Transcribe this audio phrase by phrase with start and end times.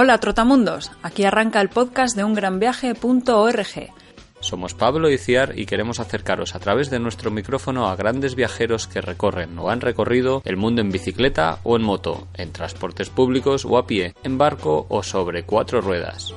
[0.00, 3.92] Hola Trotamundos, aquí arranca el podcast de ungranviaje.org.
[4.38, 8.86] Somos Pablo y Ciar y queremos acercaros a través de nuestro micrófono a grandes viajeros
[8.86, 13.64] que recorren o han recorrido el mundo en bicicleta o en moto, en transportes públicos
[13.64, 16.32] o a pie, en barco o sobre cuatro ruedas.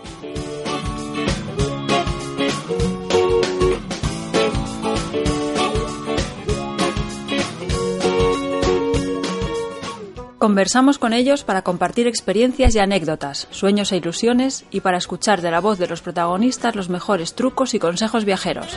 [10.41, 15.51] Conversamos con ellos para compartir experiencias y anécdotas, sueños e ilusiones y para escuchar de
[15.51, 18.75] la voz de los protagonistas los mejores trucos y consejos viajeros.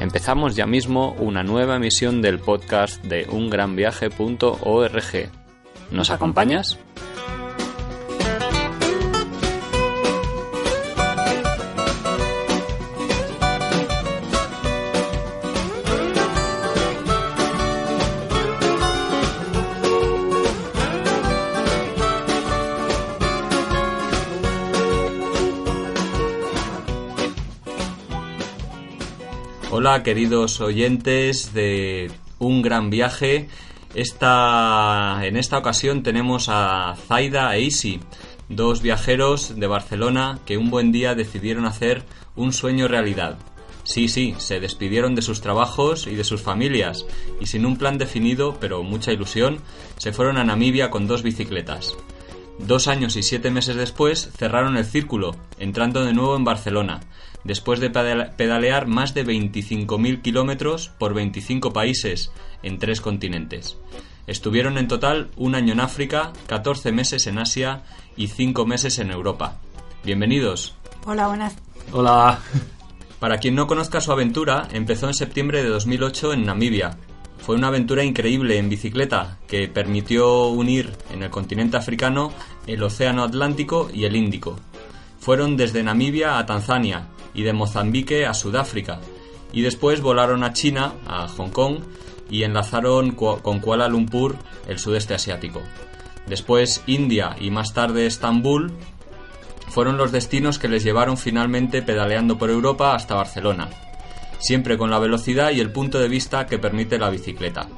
[0.00, 5.28] Empezamos ya mismo una nueva emisión del podcast de ungranviaje.org.
[5.90, 6.78] ¿Nos acompañas?
[29.72, 33.48] Hola queridos oyentes de Un Gran Viaje.
[33.94, 38.00] Esta, en esta ocasión tenemos a Zaida e Isi,
[38.48, 42.02] dos viajeros de Barcelona que un buen día decidieron hacer
[42.34, 43.38] un sueño realidad.
[43.84, 47.06] Sí, sí, se despidieron de sus trabajos y de sus familias
[47.40, 49.58] y sin un plan definido, pero mucha ilusión,
[49.98, 51.94] se fueron a Namibia con dos bicicletas.
[52.58, 57.00] Dos años y siete meses después cerraron el círculo, entrando de nuevo en Barcelona,
[57.44, 63.78] después de pedalear más de 25.000 kilómetros por 25 países en tres continentes.
[64.26, 67.82] Estuvieron en total un año en África, 14 meses en Asia
[68.16, 69.58] y 5 meses en Europa.
[70.04, 70.76] Bienvenidos.
[71.06, 71.56] Hola, buenas.
[71.92, 72.38] Hola.
[73.18, 76.96] Para quien no conozca su aventura, empezó en septiembre de 2008 en Namibia,
[77.40, 82.32] fue una aventura increíble en bicicleta que permitió unir en el continente africano
[82.66, 84.56] el Océano Atlántico y el Índico.
[85.18, 89.00] Fueron desde Namibia a Tanzania y de Mozambique a Sudáfrica
[89.52, 91.78] y después volaron a China, a Hong Kong
[92.30, 94.36] y enlazaron con Kuala Lumpur,
[94.68, 95.62] el sudeste asiático.
[96.26, 98.72] Después India y más tarde Estambul
[99.68, 103.68] fueron los destinos que les llevaron finalmente pedaleando por Europa hasta Barcelona
[104.40, 107.68] siempre con la velocidad y el punto de vista que permite la bicicleta.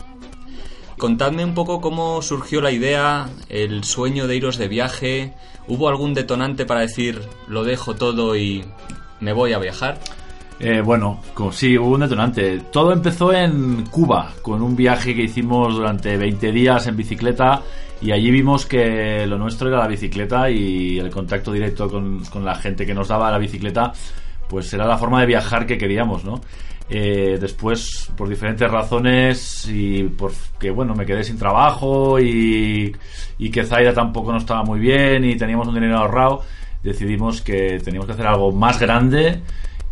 [0.97, 5.35] Contadme un poco cómo surgió la idea, el sueño de iros de viaje.
[5.67, 8.65] ¿Hubo algún detonante para decir lo dejo todo y
[9.23, 9.99] me voy a viajar?
[10.59, 11.21] Eh, bueno,
[11.53, 12.61] sí, hubo un detonante.
[12.71, 17.63] Todo empezó en Cuba, con un viaje que hicimos durante 20 días en bicicleta
[18.01, 22.55] y allí vimos que lo nuestro era la bicicleta y el contacto directo con, la
[22.57, 23.93] gente que nos daba la bicicleta
[24.49, 26.41] pues era la forma de viajar que queríamos, ¿no?
[26.91, 32.95] Eh, después, por diferentes razones y porque, bueno, me quedé sin trabajo y,
[33.39, 36.43] y que Zaira tampoco no estaba muy bien y teníamos un dinero ahorrado,
[36.83, 39.41] decidimos que teníamos que hacer algo más grande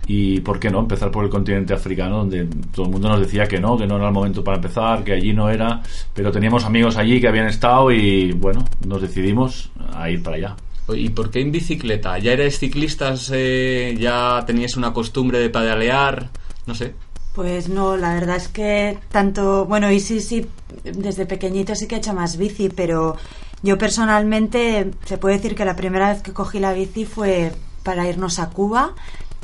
[0.07, 3.47] y, ¿por qué no?, empezar por el continente africano, donde todo el mundo nos decía
[3.47, 5.83] que no, que no era el momento para empezar, que allí no era,
[6.15, 10.57] pero teníamos amigos allí que habían estado y, bueno, nos decidimos a ir para allá.
[10.93, 12.19] ¿Y por qué en bicicleta?
[12.19, 13.31] ¿Ya erais ciclistas?
[13.33, 16.31] Eh, ¿Ya teníais una costumbre de pedalear?
[16.67, 16.95] No sé.
[17.35, 20.47] Pues no, la verdad es que tanto, bueno, y sí, sí,
[20.83, 23.17] desde pequeñito sí que he hecho más bici, pero
[23.63, 27.53] yo personalmente se puede decir que la primera vez que cogí la bici fue
[27.83, 28.95] para irnos a Cuba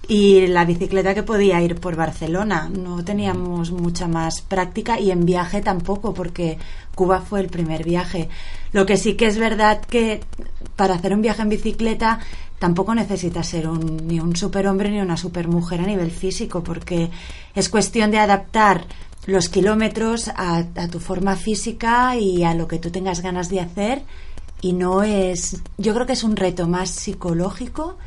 [0.08, 2.70] y la bicicleta que podía ir por Barcelona.
[2.70, 6.58] No teníamos mucha más práctica y en viaje tampoco, porque
[6.94, 8.28] Cuba fue el primer viaje.
[8.72, 10.20] Lo que sí que es verdad que
[10.76, 12.20] para hacer un viaje en bicicleta
[12.58, 17.10] tampoco necesitas ser un, ni un superhombre ni una supermujer a nivel físico, porque
[17.54, 18.86] es cuestión de adaptar
[19.26, 23.60] los kilómetros a, a tu forma física y a lo que tú tengas ganas de
[23.60, 24.02] hacer.
[24.62, 25.62] Y no es.
[25.76, 27.98] Yo creo que es un reto más psicológico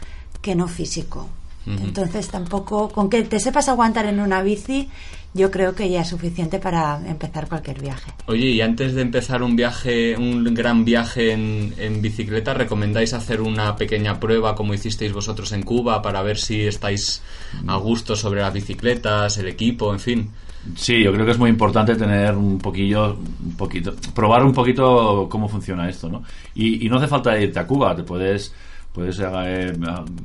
[0.42, 1.30] que no físico.
[1.66, 4.90] Entonces tampoco, con que te sepas aguantar en una bici,
[5.36, 8.12] yo creo que ya es suficiente para empezar cualquier viaje.
[8.26, 13.42] Oye, y antes de empezar un viaje, un gran viaje en, en, bicicleta, ¿recomendáis hacer
[13.42, 17.22] una pequeña prueba como hicisteis vosotros en Cuba para ver si estáis
[17.68, 20.32] a gusto sobre las bicicletas, el equipo, en fin?
[20.76, 25.28] Sí, yo creo que es muy importante tener un poquillo, un poquito, probar un poquito
[25.30, 26.24] cómo funciona esto, ¿no?
[26.56, 28.54] Y, y no hace falta irte a Cuba, te puedes
[28.94, 29.74] Puedes, eh,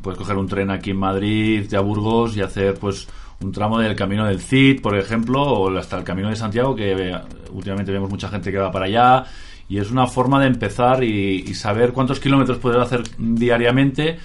[0.03, 3.07] coger un tren aquí en Madrid, irte a Burgos y hacer pues
[3.43, 6.93] un tramo del camino del Cid, por ejemplo, o hasta el camino de Santiago, que
[6.93, 7.21] eh,
[7.53, 9.25] últimamente vemos mucha gente que va para allá.
[9.69, 14.19] Y es una forma de empezar y, saber cuántos kilómetros puedes hacer diariamente.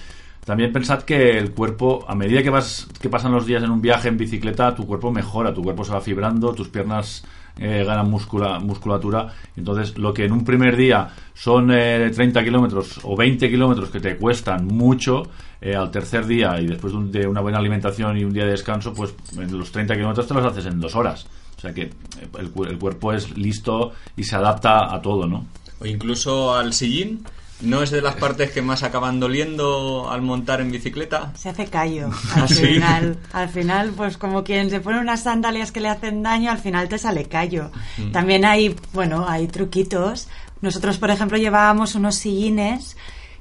[0.50, 3.84] También pensad que el cuerpo, a medida que vas que pasan los días en un
[3.84, 7.24] viaje en bicicleta, tu cuerpo mejora, tu cuerpo se va fibrando, tus piernas
[7.60, 9.32] eh, ganan musculatura.
[9.56, 14.00] Entonces, lo que en un primer día son 30 eh, kilómetros o 20 kilómetros que
[14.00, 15.22] te cuestan mucho,
[15.62, 18.92] eh, al tercer día y después de, una buena alimentación y un día de descanso,
[18.92, 21.28] pues en los 30 kilómetros te los haces en dos horas.
[21.58, 21.92] O sea que
[22.40, 25.46] el, el cuerpo es listo y se adapta a todo, ¿no?
[25.80, 27.24] O incluso al sillín.
[27.62, 31.34] ¿No es de las partes que más acaban doliendo al montar en bicicleta?
[31.36, 33.18] Se hace callo al final.
[33.34, 36.88] Al final, pues como quien se pone unas sandalias que le hacen daño, al final
[36.88, 37.72] te sale callo.
[37.98, 38.12] Mm.
[38.12, 40.30] También hay, bueno, hay truquitos.
[40.62, 42.96] Nosotros, por ejemplo, llevábamos unos sillines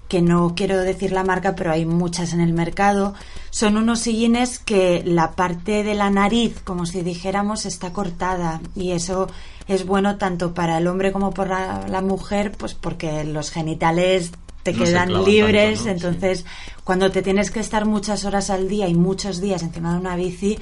[0.09, 3.15] que no quiero decir la marca, pero hay muchas en el mercado.
[3.51, 8.61] Son unos sillines que la parte de la nariz, como si dijéramos, está cortada.
[8.75, 9.29] Y eso
[9.69, 14.33] es bueno tanto para el hombre como para la mujer, pues porque los genitales
[14.63, 16.45] te quedan libres, entonces
[16.85, 20.17] cuando te tienes que estar muchas horas al día y muchos días encima de una
[20.17, 20.59] bici,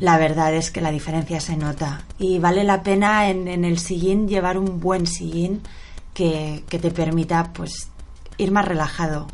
[0.00, 2.04] la verdad es que la diferencia se nota.
[2.18, 5.62] Y vale la pena en, en el sillín llevar un buen sillín
[6.14, 7.88] que, que te permita pues
[8.38, 9.26] ir más relajado.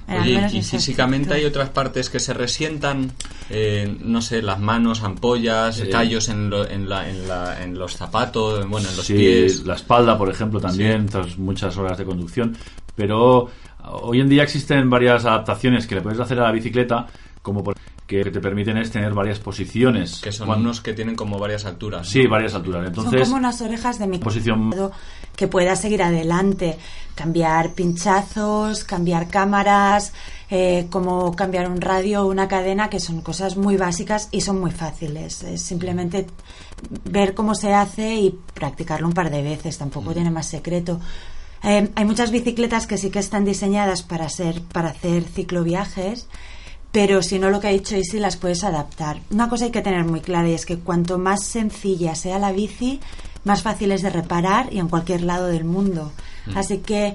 [0.52, 3.12] y físicamente hay otras partes que se resientan,
[3.50, 8.66] eh, no sé, las manos, ampollas, callos en, en, la, en, la, en, los zapatos,
[8.68, 9.64] bueno, en los pies.
[9.64, 12.56] La espalda, por ejemplo, también, tras muchas horas de conducción.
[12.94, 13.48] Pero
[13.84, 17.06] hoy en día existen varias adaptaciones que le puedes hacer a la bicicleta,
[17.42, 17.74] como por
[18.08, 20.22] que te permiten es tener varias posiciones.
[20.22, 22.08] Que son unos que tienen como varias alturas.
[22.08, 22.86] Sí, varias alturas.
[22.86, 24.72] Entonces, son como unas orejas de mi posición
[25.36, 26.78] que pueda seguir adelante,
[27.14, 30.14] cambiar pinchazos, cambiar cámaras,
[30.48, 34.58] eh, como cambiar un radio o una cadena, que son cosas muy básicas y son
[34.58, 35.42] muy fáciles.
[35.42, 36.26] Es simplemente
[37.04, 39.76] ver cómo se hace y practicarlo un par de veces.
[39.76, 40.14] Tampoco mm.
[40.14, 40.98] tiene más secreto.
[41.62, 46.26] Eh, hay muchas bicicletas que sí que están diseñadas para ser para hacer cicloviajes
[46.98, 49.20] pero si no lo que ha dicho Isi las puedes adaptar.
[49.30, 52.50] Una cosa hay que tener muy clara y es que cuanto más sencilla sea la
[52.50, 52.98] bici,
[53.44, 56.10] más fácil es de reparar y en cualquier lado del mundo.
[56.46, 56.58] Mm.
[56.58, 57.14] Así que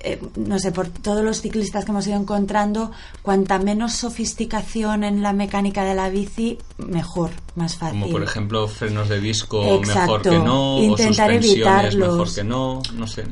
[0.00, 2.90] eh, no sé, por todos los ciclistas que hemos ido encontrando,
[3.22, 8.00] cuanta menos sofisticación en la mecánica de la bici, mejor, más fácil.
[8.00, 12.82] Como por ejemplo frenos de disco mejor que no, Intentar o suspensiones mejor que no,
[12.94, 13.24] no sé.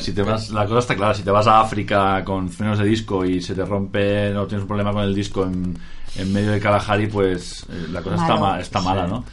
[0.00, 2.84] si te vas, la cosa está clara, si te vas a África con frenos de
[2.84, 5.78] disco y se te rompe, no tienes un problema con el disco en,
[6.16, 9.24] en medio de Kalahari, pues eh, la cosa está, está mala, ¿no?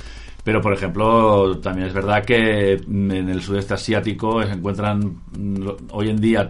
[0.45, 6.09] Pero, por ejemplo, también es verdad que en el sudeste asiático se encuentran mm, hoy
[6.09, 6.47] en día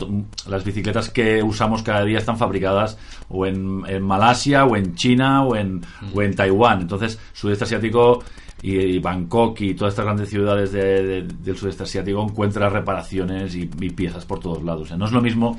[0.49, 2.97] las bicicletas que usamos cada día están fabricadas
[3.29, 5.81] o en, Malasia o en China o en,
[6.13, 6.81] o en Taiwán.
[6.81, 8.21] Entonces, sudeste asiático
[8.61, 14.41] y, Bangkok y todas estas grandes ciudades del sudeste asiático encuentran reparaciones y, piezas por
[14.41, 14.91] todos lados.
[14.91, 15.57] no es lo mismo,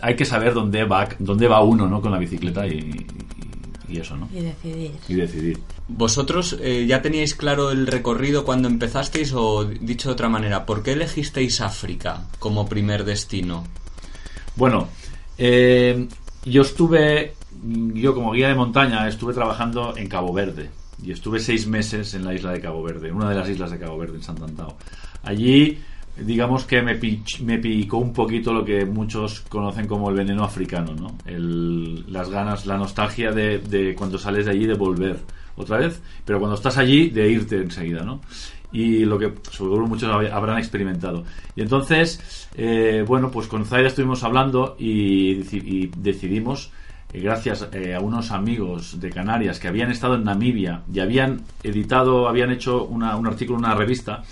[0.00, 2.00] hay que saber dónde va, dónde va uno ¿no?
[2.00, 3.06] con la bicicleta y
[3.96, 4.28] eso, ¿no?
[4.30, 4.92] Y decidir.
[5.08, 5.58] Y decidir.
[5.88, 10.82] ¿Vosotros eh, ya teníais claro el recorrido cuando empezasteis o, dicho de otra manera, ¿por
[10.82, 13.64] qué elegisteis África como primer destino?
[14.56, 14.88] Bueno,
[15.38, 16.06] eh,
[16.44, 20.70] yo estuve, yo como guía de montaña, estuve trabajando en Cabo Verde
[21.02, 23.78] y estuve seis meses en la isla de Cabo Verde, una de las islas de
[23.78, 24.76] Cabo Verde, en Santantao.
[25.22, 25.78] Allí
[26.24, 26.98] digamos que me,
[27.42, 31.16] me picó un poquito lo que muchos conocen como el veneno africano, ¿no?
[31.26, 35.18] las ganas, la nostalgia de, cuando sales de allí de volver
[35.56, 38.20] otra vez, pero cuando estás allí de irte enseguida, ¿no?
[38.70, 41.24] Y lo que seguro muchos habrán experimentado.
[41.56, 45.36] Y entonces, eh, bueno, pues con Zaira estuvimos hablando y,
[45.96, 46.70] decidimos
[47.12, 51.40] eh, gracias eh, a unos amigos de Canarias que habían estado en Namibia y habían
[51.62, 54.22] editado, habían hecho un artículo una revista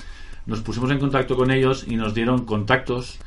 [0.47, 3.19] nos pusimos en contacto con ellos y nos dieron contactos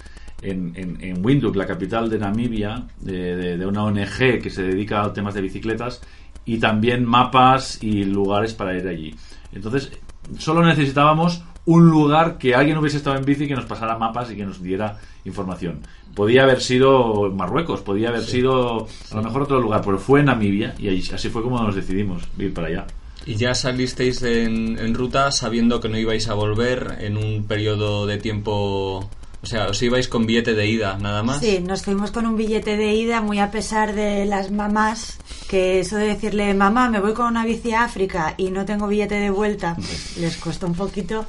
[0.41, 5.33] en, en, Windhoek, la capital de Namibia, de, una ONG que se dedica a temas
[5.33, 6.01] de bicicletas,
[6.45, 9.15] y también mapas y lugares para ir allí.
[9.51, 9.91] Entonces,
[10.37, 14.35] solo necesitábamos un lugar que alguien hubiese estado en bici que nos pasara mapas y
[14.35, 15.81] que nos diera información.
[16.15, 20.73] Podía haber sido Marruecos, podía haber sido a lo mejor otro lugar, pero fue Namibia
[20.79, 22.87] y así fue como nos decidimos ir para allá.
[23.25, 28.05] Y ya salisteis en, en ruta sabiendo que no ibais a volver en un periodo
[28.05, 29.09] de tiempo...
[29.41, 31.39] O sea, os ibais con billete de ida, nada más.
[31.39, 35.79] Sí, nos fuimos con un billete de ida muy a pesar de las mamás, que
[35.79, 39.15] eso de decirle, mamá, me voy con una bici a África y no tengo billete
[39.15, 41.25] de vuelta, pues les cuesta un poquito.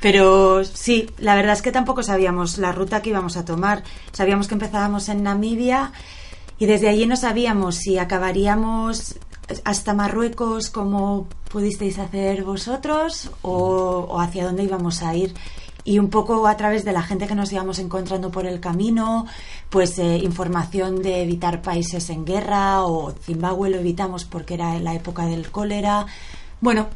[0.00, 3.82] Pero sí, la verdad es que tampoco sabíamos la ruta que íbamos a tomar.
[4.12, 5.92] Sabíamos que empezábamos en Namibia
[6.56, 9.16] y desde allí no sabíamos si acabaríamos
[9.64, 15.34] hasta Marruecos como pudisteis hacer vosotros o, o hacia dónde íbamos a ir.
[15.82, 19.26] Y un poco a través de la gente que nos íbamos encontrando por el camino,
[19.70, 24.94] pues eh, información de evitar países en guerra o Zimbabue lo evitamos porque era la
[24.94, 26.04] época del cólera.
[26.60, 26.88] Bueno,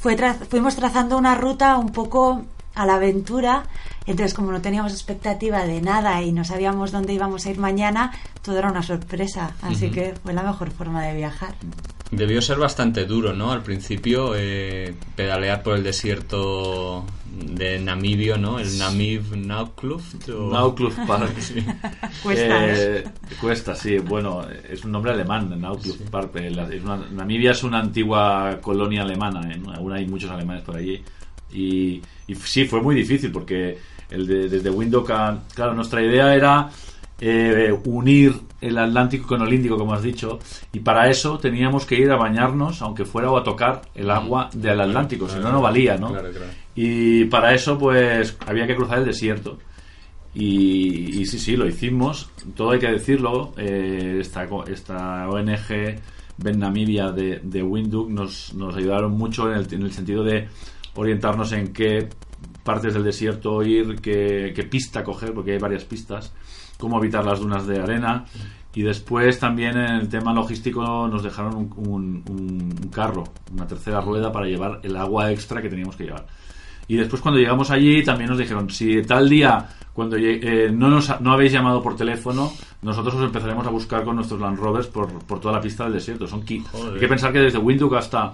[0.00, 2.42] fue tra- fuimos trazando una ruta un poco
[2.74, 3.64] a la aventura,
[4.06, 8.12] entonces como no teníamos expectativa de nada y no sabíamos dónde íbamos a ir mañana,
[8.42, 11.54] todo era una sorpresa, así que fue la mejor forma de viajar.
[12.10, 13.52] Debió ser bastante duro, ¿no?
[13.52, 18.58] Al principio, eh, pedalear por el desierto de Namibio, ¿no?
[18.58, 20.28] El Namib Naukluft.
[20.30, 21.38] o- Naukluft Park.
[21.38, 21.64] Sí.
[22.22, 23.04] Cuesta, Eh,
[23.40, 23.98] cuesta, sí.
[23.98, 26.34] Bueno, es un nombre alemán, Naukluft Park.
[26.34, 29.48] Eh, la- es una- Namibia es una antigua colonia alemana.
[29.52, 29.60] ¿eh?
[29.76, 31.00] Aún hay muchos alemanes por allí.
[31.52, 33.78] Y, y sí, fue muy difícil porque
[34.10, 35.38] el de- desde Windhoek a...
[35.54, 36.68] Claro, nuestra idea era
[37.20, 40.38] eh, unir el Atlántico con el Índico, como has dicho.
[40.72, 44.50] Y para eso teníamos que ir a bañarnos, aunque fuera o a tocar el agua
[44.54, 45.28] del Atlántico.
[45.28, 46.08] si no, no valía, ¿no?
[46.10, 46.46] Claro, claro.
[46.74, 49.58] Y para eso, pues, había que cruzar el desierto.
[50.34, 52.30] Y, y sí, sí, lo hicimos.
[52.54, 53.52] Todo hay que decirlo.
[53.56, 56.00] eh, esta, esta ONG
[56.38, 60.48] Ben Namibia de, de Windhoek nos, nos ayudaron mucho en el, en el sentido de
[60.94, 62.08] orientarnos en qué
[62.64, 66.32] partes del desierto ir, qué, qué pista coger, porque hay varias pistas,
[66.80, 68.24] cómo evitar las dunas de arena.
[68.74, 74.30] Y después también en el tema logístico nos dejaron un, un- carro, una tercera rueda
[74.32, 76.26] para llevar el agua extra que teníamos que llevar.
[76.88, 80.88] Y después cuando llegamos allí también nos dijeron, si tal día cuando lle- eh, no
[80.88, 84.86] nos no habéis llamado por teléfono, nosotros os empezaremos a buscar con nuestros Land Rovers
[84.86, 86.26] por, por toda la pista del desierto.
[86.28, 86.94] Son Joder.
[86.94, 88.32] Hay que pensar que desde Windhoek hasta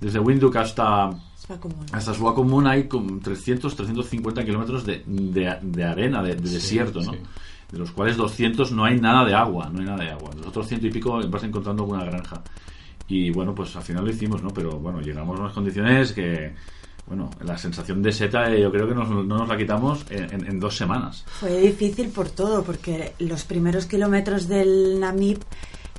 [0.00, 1.86] desde Windhoek hasta Es va común.
[1.92, 7.12] hasta Swakopmund hay como 300 350 kilómetros de, de, de arena, de, de desierto, ¿no?
[7.12, 7.18] sí.
[7.72, 10.30] De los cuales 200 no hay nada de agua, no hay nada de agua.
[10.36, 12.42] Los otros ciento y pico vas encontrando alguna granja.
[13.08, 14.50] Y bueno, pues al final lo hicimos, ¿no?
[14.50, 16.54] Pero bueno, llegamos a unas condiciones que,
[17.06, 20.32] bueno, la sensación de seta eh, yo creo que nos- no nos la quitamos en,
[20.34, 21.24] en- en dos semanas.
[21.40, 25.38] Fue difícil por todo, porque los primeros kilómetros del Namib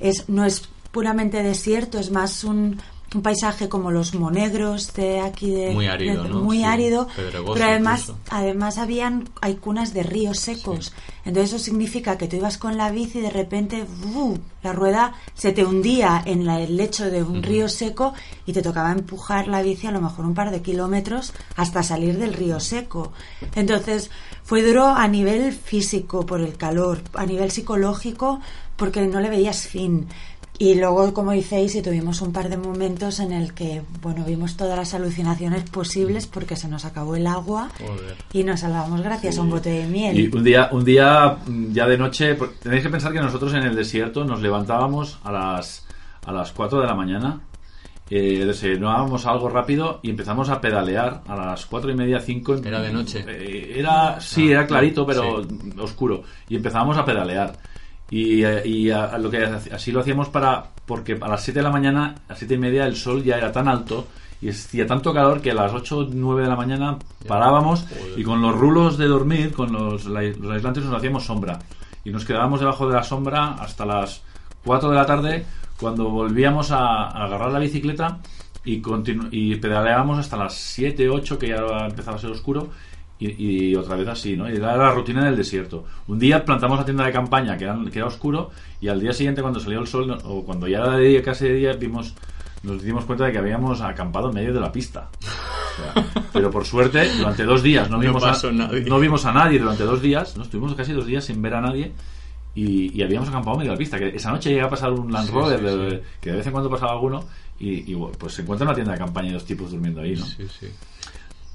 [0.00, 2.78] es, no es puramente desierto, es más un,
[3.14, 6.40] un paisaje como los monegros de aquí de Muy árido, de- ¿no?
[6.40, 8.18] muy Sí, árido pero además incluso.
[8.30, 10.92] además habían hay cunas de ríos secos.
[11.24, 13.84] Entonces eso significa que tú ibas con la bici y de repente
[14.62, 18.12] la rueda se te hundía en la- el lecho de un río seco
[18.46, 22.18] y te tocaba empujar la bici a lo mejor un par de kilómetros hasta salir
[22.18, 23.12] del río seco.
[23.54, 24.10] Entonces
[24.42, 28.40] fue duro a nivel físico por el calor a nivel psicológico
[28.76, 30.08] porque no le veías fin
[30.58, 34.56] y luego, como diceis, y tuvimos un par de momentos en el que, bueno, vimos
[34.56, 38.16] todas las alucinaciones posibles porque se nos acabó el agua Joder.
[38.32, 40.18] y nos salvamos gracias a un bote de miel.
[40.18, 43.64] Y un día, un día mm, ya de noche, tenéis que pensar que nosotros en
[43.64, 45.86] el desierto nos levantábamos a las,
[46.24, 47.40] a las 4 de la mañana,
[48.08, 52.56] eh, desayunábamos algo rápido y empezamos a pedalear a las 4 y media, 5.
[52.64, 53.24] ¿Era de noche?
[53.76, 55.72] era, sí, era clarito, pero sí.
[55.80, 56.22] oscuro.
[56.48, 57.58] Y empezábamos a pedalear.
[58.16, 61.64] Y, y a- a lo que así lo hacíamos para porque a las 7 de
[61.64, 64.06] la mañana, a las 7 y media, el sol ya era tan alto
[64.40, 68.40] y hacía tanto calor que a las 8 9 de la mañana parábamos y con
[68.42, 71.58] los rulos de dormir, con los, los aislantes, nos hacíamos sombra.
[72.04, 74.22] Y nos quedábamos debajo de la sombra hasta las
[74.64, 75.46] 4 de la tarde,
[75.80, 76.78] cuando volvíamos a,
[77.08, 78.18] a agarrar la bicicleta
[78.64, 78.82] y,
[79.30, 81.56] y pedaleábamos hasta las 7, 8, que ya
[81.86, 82.68] empezaba a ser oscuro.
[83.18, 84.50] Y, y otra vez así, ¿no?
[84.50, 85.84] Y era la rutina del desierto.
[86.08, 89.12] Un día plantamos la tienda de campaña, que era, que era oscuro, y al día
[89.12, 91.72] siguiente, cuando salió el sol, no- o cuando ya era de día, casi de día,
[91.74, 92.14] vimos,
[92.64, 95.08] nos dimos cuenta de que habíamos acampado en medio de la pista.
[95.20, 98.80] O sea, pero por suerte, durante dos días no No vimos, pasó a, nadie.
[98.82, 100.42] no vimos a nadie durante dos días, ¿no?
[100.42, 101.92] estuvimos casi dos días sin ver a nadie
[102.54, 103.98] y, y habíamos acampado en medio de la pista.
[103.98, 105.96] Que esa noche llega a pasar un Land Rover, sí, de- sí.
[106.20, 107.24] que de vez en cuando pasaba alguno,
[107.60, 110.26] y, pues se encuentra una tienda de campaña y dos tipos durmiendo ahí, ¿no?
[110.26, 110.66] Sí, sí.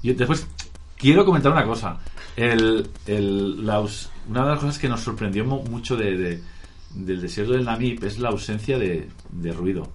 [0.02, 0.46] Y después
[1.00, 1.98] quiero comentar una cosa.
[2.36, 6.42] El, el- la una de las cosas que nos sorprendió mu- mucho de, de-
[6.94, 9.88] del desierto del Namib es la ausencia de, de ruido.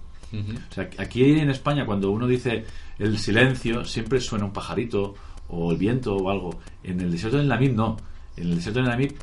[0.70, 2.64] O sea, aquí en España cuando uno dice
[2.98, 5.14] el silencio siempre suena un pajarito
[5.48, 6.58] o el viento o algo.
[6.82, 7.96] En el desierto del Namib no.
[8.36, 9.14] En el desierto del Namib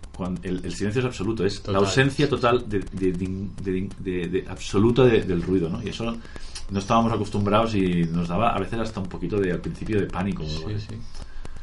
[0.42, 1.74] el, el silencio es absoluto, es Total.
[1.74, 5.82] la ausencia total de, absoluta de- del ruido, ¿no?
[5.84, 6.16] Y eso
[6.72, 10.08] no estábamos acostumbrados y nos daba a veces hasta un poquito de al principio de
[10.08, 10.44] pánico.
[10.44, 10.96] Sí, sí.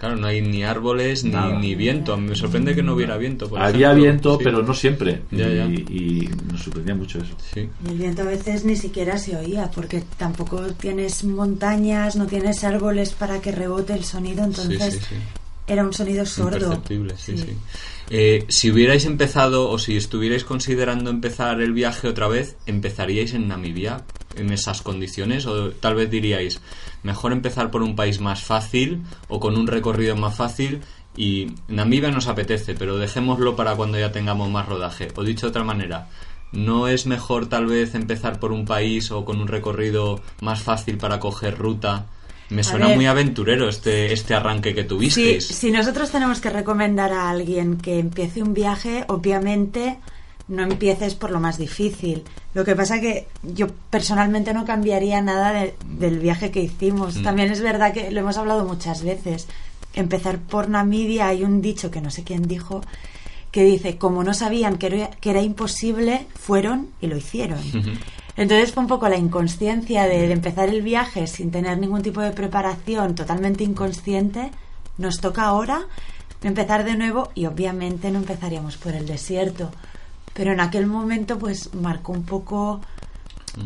[0.01, 2.17] Claro, no hay ni árboles ni, ni viento.
[2.17, 3.51] Me sorprende que no hubiera viento.
[3.51, 4.03] por Había ejemplo.
[4.03, 4.45] viento, Sí.
[4.45, 5.23] pero no siempre.
[5.31, 5.65] Ya, y, ya.
[5.67, 7.35] y nos sorprendía mucho eso.
[7.53, 7.69] Sí.
[7.87, 12.65] Y el viento a veces ni siquiera se oía, porque tampoco tienes montañas, no tienes
[12.65, 15.15] árboles para que rebote el sonido, entonces sí, sí.
[15.71, 16.57] Era un sonido sordo.
[16.57, 17.57] Imperceptible, sí, sí.
[18.11, 23.47] Eh, si hubierais empezado o si estuvierais considerando empezar el viaje otra vez, ¿empezaríais en
[23.47, 24.03] Namibia
[24.35, 25.47] en esas condiciones?
[25.47, 26.61] O tal vez diríais,
[27.05, 30.81] mejor empezar por un país más fácil o con un recorrido más fácil
[31.17, 35.09] y Namibia nos apetece, pero dejémoslo para cuando ya tengamos más rodaje.
[35.15, 36.09] O dicho de otra manera,
[36.51, 40.99] ¿no es mejor tal vez empezar por un país o con un recorrido más fácil
[40.99, 42.07] para coger ruta?
[42.51, 45.47] Me suena muy aventurero este, este arranque que tuvisteis.
[45.47, 49.99] si nosotros tenemos que recomendar a alguien que empiece un viaje, obviamente
[50.49, 52.25] no empieces por lo más difícil.
[52.55, 57.17] Lo que pasa que yo personalmente no cambiaría nada de- del viaje que hicimos.
[57.19, 57.23] Mm.
[57.23, 59.47] También es verdad que lo hemos hablado muchas veces.
[59.95, 62.81] Empezar por Namibia hay un dicho que no sé quién dijo
[63.53, 67.59] que dice, como no sabían que era, que era imposible, fueron y lo hicieron.
[68.41, 72.23] Entonces fue un poco la inconsciencia de, de empezar el viaje sin tener ningún tipo
[72.23, 74.51] de preparación, totalmente inconsciente.
[74.97, 75.83] Nos toca ahora
[76.43, 79.71] empezar de nuevo y obviamente no empezaríamos por el desierto.
[80.33, 82.81] Pero en aquel momento pues marcó un poco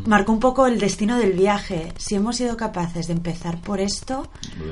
[0.07, 1.93] marcó un poco el destino del viaje.
[1.97, 4.29] Si hemos sido capaces de empezar por esto,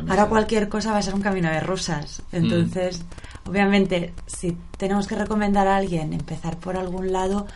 [0.09, 2.23] ahora cualquier cosa va a ser un camino de rosas.
[2.33, 3.03] Entonces,
[3.49, 7.47] obviamente, si tenemos que recomendar a alguien empezar por algún lado,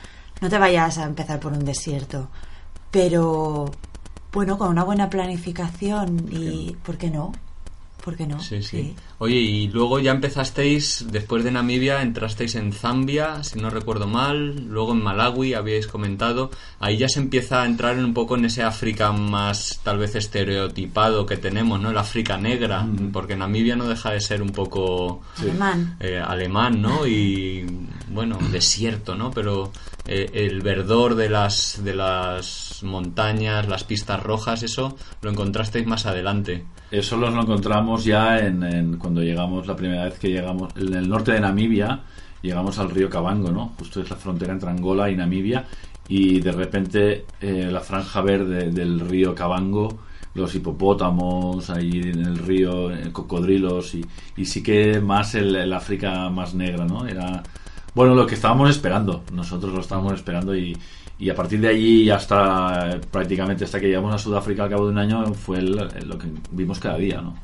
[0.40, 2.28] no te vayas a empezar por un desierto.
[2.90, 3.71] Pero,
[4.33, 7.33] bueno, con una buena planificación y, ¿por qué no?
[8.05, 8.40] ¿Por qué no?
[8.40, 8.95] Sí, sí.
[9.18, 14.66] Oye, y luego ya empezasteis, después de Namibia, entrasteis en Zambia, si no recuerdo mal,
[14.68, 16.50] luego en Malawi, habíais comentado.
[16.80, 21.25] Ahí ya se empieza a entrar un poco en ese África más, tal vez, estereotipado
[21.25, 21.90] que tenemos, ¿no?
[21.90, 25.96] El África negra, porque Namibia no deja de ser un poco Alemán.
[26.00, 27.06] eh, alemán, ¿no?
[27.06, 27.64] Y,
[28.11, 29.30] bueno, desierto, ¿no?
[29.30, 29.73] Pero
[30.06, 36.05] eh, el verdor de las, de las montañas, las pistas rojas, eso lo encontrasteis más
[36.05, 36.64] adelante.
[36.90, 41.09] Eso lo encontramos ya en, en cuando llegamos, la primera vez que llegamos, en el
[41.09, 42.01] norte de Namibia,
[42.42, 43.73] llegamos al río Cabango, ¿no?
[43.79, 45.64] Justo es la frontera entre Angola y Namibia,
[46.09, 49.97] y de repente eh, la franja verde del río Cabango,
[50.35, 56.53] los hipopótamos ahí en el río, eh, cocodrilos, y, sí que más el, África más
[56.53, 57.07] negra, ¿no?
[57.07, 57.45] Era,
[57.95, 60.77] bueno, lo que estábamos esperando, nosotros lo estábamos esperando y,
[61.31, 64.99] a partir de allí hasta prácticamente hasta que llegamos a Sudáfrica al cabo de un
[64.99, 67.35] año fue el- lo que vimos cada día, ¿no?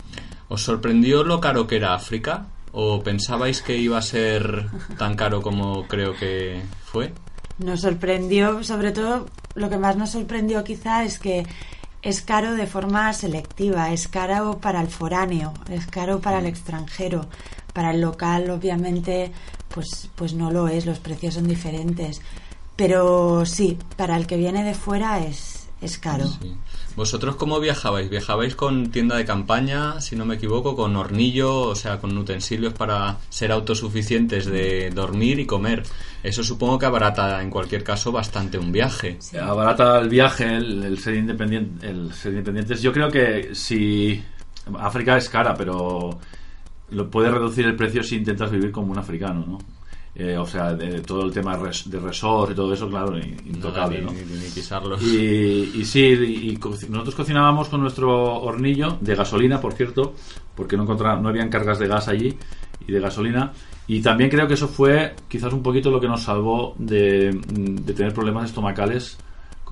[0.49, 2.47] ¿Os sorprendió lo caro que era África?
[2.73, 7.13] ¿O pensabais que iba a ser tan caro como creo que fue?
[7.59, 11.47] Nos sorprendió, sobre todo, lo que más nos sorprendió quizá es que
[12.03, 17.27] es caro de forma selectiva, es caro para el foráneo, es caro para el extranjero.
[17.73, 19.33] Para el local, obviamente,
[19.69, 22.21] pues, pues no lo es, los precios son diferentes.
[22.77, 26.27] Pero sí, para el que viene de fuera es, es caro.
[26.27, 26.55] Sí.
[26.95, 28.11] ¿Vosotros cómo viajabais?
[28.11, 32.75] ¿Viajabais con tienda de campaña, si no me equivoco, con hornillo, o sea, con utensilios
[32.75, 35.85] para ser autosuficientes de dormir y comer?
[36.23, 39.19] Eso supongo que abarata en cualquier caso bastante un viaje.
[39.41, 42.43] Abarata el viaje, el, ser independiente, el ser.
[42.79, 44.23] Yo creo que si
[44.79, 46.19] África es cara, pero
[46.91, 49.59] lo puedes reducir el precio si intentas vivir como un africano, ¿no?
[50.15, 54.03] Eh, o sea, de, todo el tema res- de resort y todo eso, claro, intocable,
[54.03, 54.19] Nada, ¿no?
[54.19, 55.03] ni, ni- ni pisarlos.
[55.03, 60.13] Y, y sí, y, y co- nosotros cocinábamos con nuestro hornillo de gasolina, por cierto,
[60.55, 62.37] porque no no habían cargas de gas allí
[62.87, 63.53] y de gasolina.
[63.87, 67.93] Y también creo que eso fue quizás un poquito lo que nos salvó de, de
[67.95, 69.17] tener problemas estomacales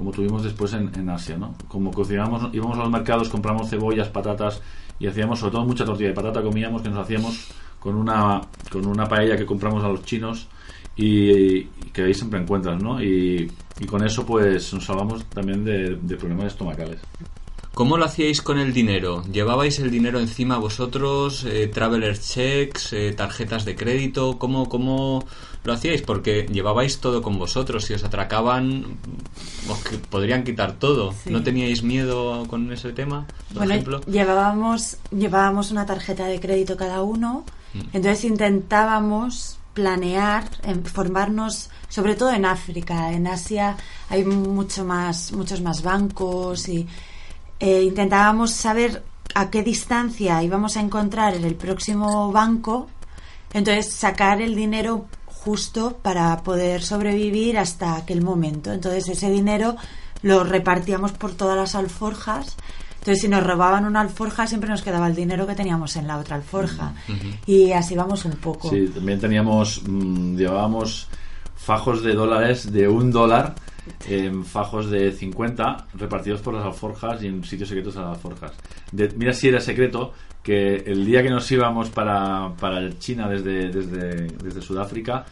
[0.01, 1.55] como tuvimos después en, Asia, ¿no?
[1.69, 4.63] Como cocinábamos, íbamos a los mercados, compramos cebollas, patatas
[4.99, 8.41] y hacíamos sobre todo mucha tortilla de patata comíamos que nos hacíamos con una
[8.73, 10.49] con una paella que compramos a los chinos
[10.97, 13.03] y, que ahí siempre encuentras, ¿no?
[13.03, 13.47] Y,
[13.87, 16.99] con eso pues nos salvamos también de, de problemas estomacales.
[17.75, 19.23] ¿Cómo lo hacíais con el dinero?
[19.31, 21.45] ¿Llevabais el dinero encima vosotros?
[21.45, 22.95] Eh, ¿Traveler checks?
[22.95, 24.39] eh, ¿Tarjetas de crédito?
[24.39, 25.25] ¿Cómo, ¿Cómo
[25.65, 26.03] lo hacíais?
[26.03, 27.85] Porque llevabais todo con vosotros.
[27.85, 28.97] Si os atracaban,
[29.69, 31.13] os que- podrían quitar todo.
[31.13, 31.31] Sí.
[31.31, 34.01] ¿No teníais miedo con ese tema, por Bueno, ejemplo?
[34.07, 37.45] llevábamos, llevábamos una tarjeta de crédito cada uno,
[37.75, 37.79] Mm.
[37.93, 40.45] entonces intentábamos planear,
[40.93, 43.77] formarnos, sobre todo en África, en Asia
[44.09, 46.87] hay mucho más, muchos más bancos y
[47.61, 49.03] eh, intentábamos saber
[49.35, 52.89] a qué distancia íbamos a encontrar en el próximo banco,
[53.53, 55.07] entonces sacar el dinero
[55.45, 58.73] justo para poder sobrevivir hasta aquel momento.
[58.73, 59.77] Entonces ese dinero
[60.23, 62.57] lo repartíamos por todas las alforjas.
[62.99, 66.19] Entonces si nos robaban una alforja siempre nos quedaba el dinero que teníamos en la
[66.19, 66.95] otra alforja.
[67.47, 68.69] Y así vamos un poco.
[68.69, 71.09] Sí, también teníamos, mm, llevábamos
[71.57, 73.55] fajos de dólares de un dólar
[74.09, 78.53] en fajos de 50 repartidos por las alforjas y en sitios secretos de las alforjas.
[78.93, 83.69] De- mira si era secreto que el día que nos íbamos para, para China desde,
[83.71, 85.25] desde, desde Sudáfrica,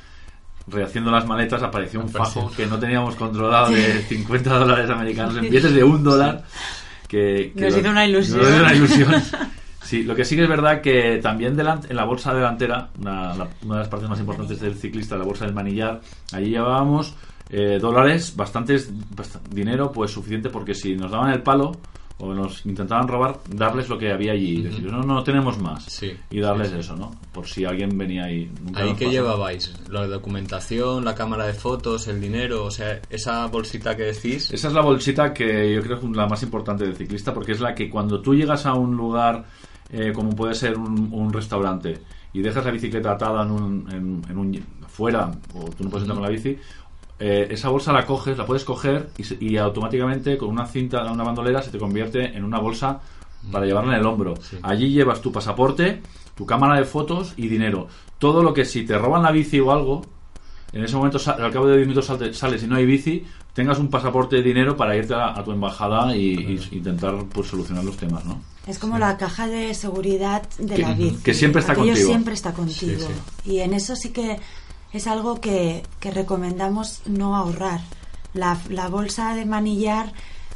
[0.66, 5.42] rehaciendo las maletas, apareció un fajo que no teníamos controlado de 50 dólares americanos en
[5.42, 6.44] billetes de un dólar.
[7.08, 8.38] Que, que Nos lo- hizo una ilusión.
[8.38, 9.22] nos hizo una ilusión.
[9.80, 13.34] Sí, lo que sí que es verdad que también delant- en la bolsa delantera, una,
[13.34, 17.14] la- una de las partes más importantes del ciclista, la bolsa del manillar, allí llevábamos
[17.50, 21.72] eh, dólares, bastantes, bast- dinero, pues suficiente porque si nos daban el palo
[22.20, 24.60] o nos intentaban robar, darles lo que había allí.
[24.62, 25.84] Decir, no, no tenemos más.
[25.84, 26.80] Sí, y darles sí, sí.
[26.80, 27.12] eso, ¿no?
[27.32, 28.50] Por si alguien venía ahí.
[28.64, 29.08] Nunca ¿Ahí pasó.
[29.10, 29.88] llevabais?
[29.88, 32.64] ¿La documentación, la cámara de fotos, el dinero?
[32.64, 34.50] O sea, esa bolsita que decís.
[34.52, 37.52] Esa es la bolsita que yo creo que es la más importante del ciclista porque
[37.52, 39.44] es la que cuando tú llegas a un lugar
[39.90, 41.98] eh, como puede ser un, un restaurante
[42.32, 46.02] y dejas la bicicleta atada en un, en, en un fuera o tú no puedes
[46.02, 46.58] entrar con la bici
[47.20, 51.24] eh, esa bolsa la coges, la puedes coger y, y automáticamente con una cinta, una
[51.24, 53.00] bandolera se te convierte en una bolsa
[53.50, 54.34] para llevarla en el hombro.
[54.62, 56.02] Allí llevas tu pasaporte,
[56.34, 57.88] tu cámara de fotos y dinero.
[58.18, 60.04] Todo lo que si te roban la bici o algo,
[60.72, 63.78] en ese momento, sa- al cabo de 10 minutos sales y no hay bici, tengas
[63.78, 66.34] un pasaporte de dinero para irte a, a tu embajada y,
[66.70, 68.40] y intentar pues solucionar los temas, ¿no?
[68.66, 71.22] Es como la caja de seguridad de Que- la bici.
[71.22, 72.08] que siempre está Aquello contigo.
[72.08, 73.00] siempre está contigo.
[73.44, 74.38] Sí, Y en eso sí que
[74.92, 77.80] es algo que, que recomendamos no ahorrar.
[78.34, 80.12] La, la bolsa de manillar,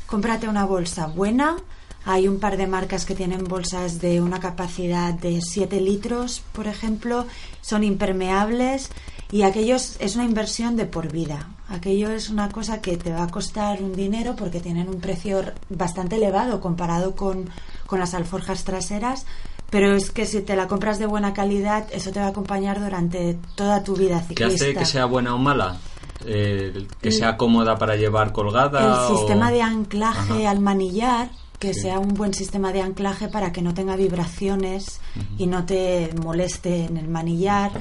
[0.06, 1.56] cómprate una bolsa buena.
[2.04, 6.66] Hay un par de marcas que tienen bolsas de una capacidad de 7 litros, por
[6.66, 7.26] ejemplo.
[7.60, 8.90] Son impermeables
[9.30, 11.48] y aquellos es una inversión de por vida.
[11.68, 15.42] Aquello es una cosa que te va a costar un dinero porque tienen un precio
[15.70, 17.48] bastante elevado comparado con,
[17.86, 19.24] con las alforjas traseras,
[19.72, 22.78] pero es que si te la compras de buena calidad, eso te va a acompañar
[22.80, 24.64] durante toda tu vida ¿Qué ciclista.
[24.66, 25.78] hace que sea buena o mala?
[26.24, 28.80] Eh, que sea cómoda para llevar colgada.
[29.08, 30.50] el o- sistema de anclaje Ajá.
[30.50, 31.80] al manillar que Sí.
[31.82, 35.00] sea un buen sistema de anclaje para que no tenga vibraciones
[35.38, 37.72] y no te moleste en el manillar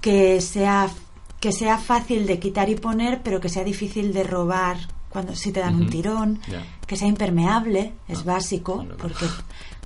[0.00, 0.88] que sea
[1.40, 4.76] que sea fácil de quitar y poner pero que sea difícil de robar
[5.10, 6.40] cuando si te dan un tirón
[6.86, 9.02] que sea impermeable es básico vale, vale.
[9.02, 9.26] porque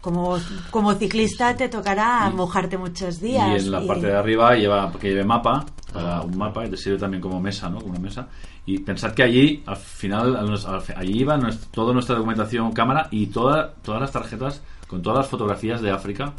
[0.01, 0.37] como,
[0.71, 4.93] como ciclista te tocará mojarte muchos días Y en la y- parte de arriba lleva
[4.93, 7.79] que lleve mapa, para un mapa, y te sirve también como mesa, ¿no?
[7.79, 8.29] Como una mesa.
[8.67, 11.39] Y pensad que allí, al final, al- al- allí iba
[11.73, 16.33] toda nuestra documentación, cámara y toda, todas las tarjetas con todas las fotografías de África.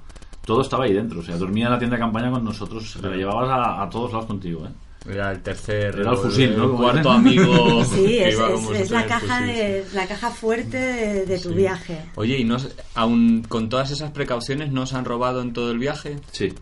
[0.45, 1.19] Todo estaba ahí dentro.
[1.19, 2.98] O sea, dormía en la tienda de campaña con nosotros.
[3.02, 4.69] Te la llevabas a, a todos lados contigo, ¿eh?
[5.08, 6.00] Era el tercer.
[6.00, 6.64] Era el fusil, ¿no?
[6.66, 7.84] el cuarto amigo.
[7.86, 9.96] Sí, que es, iba es- es la caja fusil, de sí.
[9.96, 11.56] la caja fuerte de, de tu Sí.
[11.56, 12.06] viaje.
[12.16, 12.58] Oye, y no,
[12.96, 16.18] aún con todas esas precauciones, ¿no os han robado en todo el viaje?
[16.32, 16.54] Sí,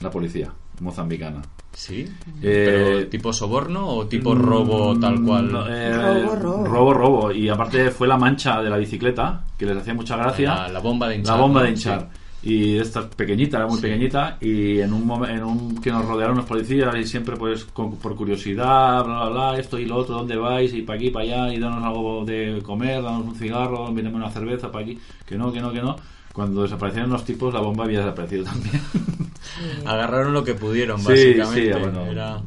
[0.00, 1.42] la policía mozambicana.
[1.72, 2.08] Sí.
[2.42, 5.52] Eh, ¿Pero tipo soborno o tipo robo tal cual?
[5.52, 6.64] No, eh, Robo, robo.
[6.66, 7.32] robo, robo.
[7.32, 10.54] Y aparte fue la mancha de la bicicleta, que les hacía mucha gracia.
[10.54, 11.36] La, la bomba de hinchar.
[11.36, 12.08] La bomba de hinchar.
[12.42, 13.82] Y esta es pequeñita, era muy Sí.
[13.82, 14.38] pequeñita.
[14.40, 17.96] Y en un momento en un, que nos rodearon los policías y siempre, pues, con-
[17.96, 20.72] por curiosidad, bla, bla, bla, esto y lo otro, ¿dónde vais?
[20.72, 24.30] Y para aquí, para allá, y danos algo de comer, danos un cigarro, mírame una
[24.30, 24.98] cerveza para aquí.
[25.26, 25.96] Que no, que no, que no.
[26.32, 28.80] Cuando desaparecieron los tipos, la bomba había desaparecido también.
[29.86, 31.72] Agarraron lo que pudieron, Sí, básicamente.
[31.74, 32.04] sí, bueno.
[32.06, 32.40] Era-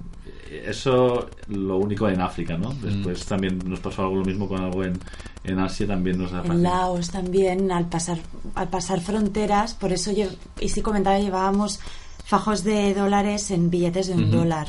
[0.51, 2.73] Eso lo único en África, ¿no?
[2.73, 4.99] Después también nos pasó algo lo mismo con algo en,
[5.45, 8.19] en Asia, también nos da En Laos también, al pasar,
[8.55, 10.25] al pasar fronteras, por eso yo,
[10.59, 11.79] y sí comentaba, llevábamos
[12.25, 14.67] fajos de dólares en billetes de un dólar.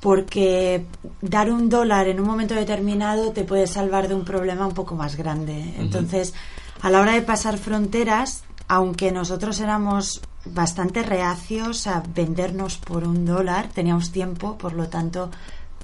[0.00, 0.84] Porque
[1.22, 4.96] dar un dólar en un momento determinado te puede salvar de un problema un poco
[4.96, 5.74] más grande.
[5.78, 6.34] Entonces,
[6.82, 13.24] a la hora de pasar fronteras, aunque nosotros éramos bastante reacios a vendernos por un
[13.24, 15.30] dólar, teníamos tiempo, por lo tanto,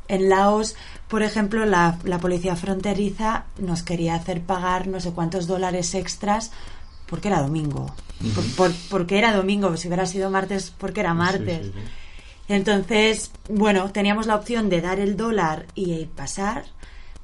[0.08, 0.74] en Laos,
[1.08, 6.50] por ejemplo, la, la policía fronteriza nos quería hacer pagar no sé cuántos dólares extras
[7.06, 7.94] porque era domingo.
[8.34, 11.66] Por- por- porque era domingo, si hubiera sido martes, porque era martes.
[11.66, 11.80] sí, sí.
[12.48, 16.64] Entonces, bueno, teníamos la opción de dar el dólar y pasar,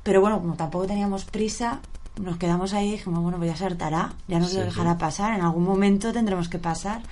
[0.02, 1.80] pero bueno, como tampoco teníamos prisa,
[2.20, 4.66] nos quedamos ahí y dijimos, bueno, pues ya se hartará, ya nos Sí, lo sí.
[4.68, 7.02] dejará pasar, en algún momento tendremos que pasar.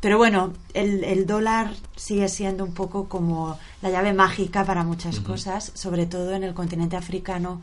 [0.00, 5.20] Pero bueno, el, el dólar sigue siendo un poco como la llave mágica para muchas
[5.20, 7.60] cosas, sobre todo en el continente africano,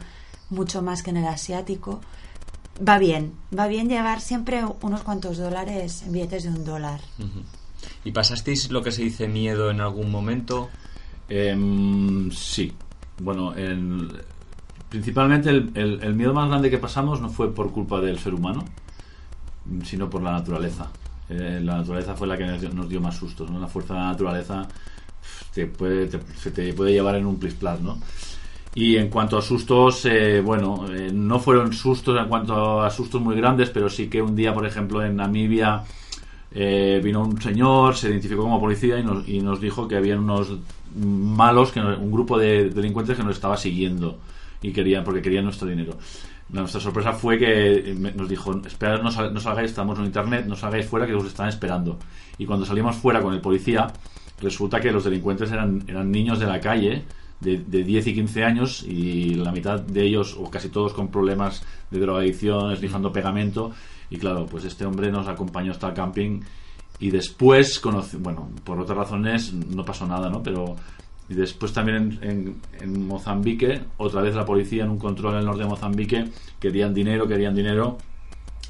[0.50, 2.02] mucho más que en el asiático.
[2.86, 7.02] va bien, va bien llevar siempre unos cuantos dólares en billetes de un dólar.
[8.04, 10.70] ¿Y pasasteis lo que se dice miedo en algún momento?
[11.30, 12.74] Em, sí.
[13.20, 14.12] Bueno, en-
[14.94, 18.64] principalmente el, miedo más grande que pasamos no fue por culpa del ser humano,
[19.84, 20.92] sino por la naturaleza.
[21.30, 23.60] Eh, la naturaleza fue la que nos dio, más sustos, ¿no?
[23.60, 24.68] La fuerza de la naturaleza
[25.52, 27.98] te puede, te- se te puede llevar en un plis-plas, ¿no?
[28.76, 33.20] Y en cuanto a sustos, eh, bueno, eh, no fueron sustos en cuanto a sustos
[33.20, 35.82] muy grandes, pero sí que un día, por ejemplo, en Namibia
[36.52, 40.20] eh, vino un señor, se identificó como policía y nos, y nos dijo que habían
[40.20, 40.54] unos
[40.96, 44.20] malos, que un grupo de delincuentes que nos estaba siguiendo
[44.64, 45.98] y querían porque querían nuestro dinero.
[46.50, 50.56] Nuestra sorpresa fue que nos dijo, esperad, no, sal- no salgáis, estamos en internet, no
[50.56, 52.00] salgáis fuera que os están esperando.
[52.38, 53.88] Y cuando salimos fuera con el policía,
[54.42, 57.04] resulta que los delincuentes eran, eran niños de la calle,
[57.40, 61.10] de, de 10 y 15 años, y la mitad de ellos, o casi todos con
[61.10, 63.72] problemas de drogadicción, esnifando pegamento.
[64.10, 66.42] Y claro, pues este hombre nos acompañó hasta el camping
[67.00, 67.82] y después,
[68.20, 70.44] bueno, por otras razones no pasó nada, ¿no?
[70.44, 70.76] Pero
[71.30, 75.46] y después también en, en- Mozambique, otra vez la policía en un control en el
[75.46, 76.26] norte de Mozambique,
[76.60, 77.98] querían dinero, querían dinero.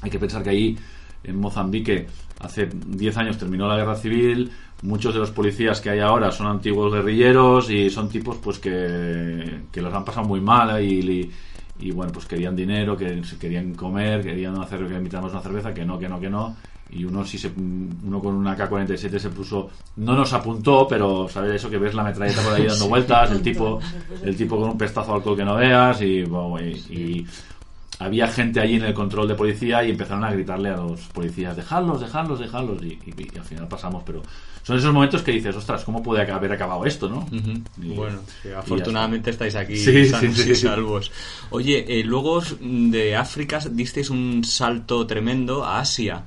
[0.02, 0.78] Hay que pensar que ahí,
[1.24, 2.06] en Mozambique,
[2.40, 4.50] hace 10 años terminó la guerra civil,
[4.82, 9.62] muchos de los policías que hay ahora son antiguos guerrilleros y son tipos pues que,
[9.72, 11.30] que los han pasado muy mal y,
[11.80, 15.84] y, bueno, pues querían dinero, que querían comer, querían hacer que invitarnos una cerveza, que
[15.84, 16.54] no, que no, que no.
[16.94, 21.56] Y uno si se, uno con una K-47 se puso, no nos apuntó, pero sabes
[21.56, 23.80] eso que ves la metralleta por ahí dando vueltas, el tipo,
[24.22, 27.26] el tipo con un pestazo de alcohol que no veas y, bueno, y- y
[27.98, 31.56] había gente allí en el control de policía y empezaron a gritarle a los policías,
[31.56, 32.82] dejadlos, dejadlos, dejadlos.
[32.82, 34.22] Y, y- y al final pasamos, pero
[34.62, 37.28] son esos momentos que dices, ostras, ¿cómo puede haber acabado esto, no?
[37.82, 40.66] Y- bueno, sí, afortunadamente estáis aquí Sí, sanos sí, sí, y sí.
[40.66, 41.10] salvos.
[41.50, 46.22] Oye, eh, luego de África disteis un salto tremendo a Asia.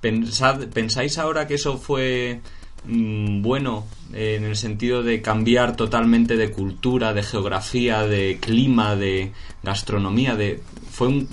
[0.00, 2.40] Pensad, ¿Pensáis ahora que eso fue
[2.84, 8.94] mm, bueno eh, en el sentido de cambiar totalmente de cultura, de geografía, de clima,
[8.96, 9.32] de
[9.62, 10.36] gastronomía?
[10.36, 11.28] De fue un,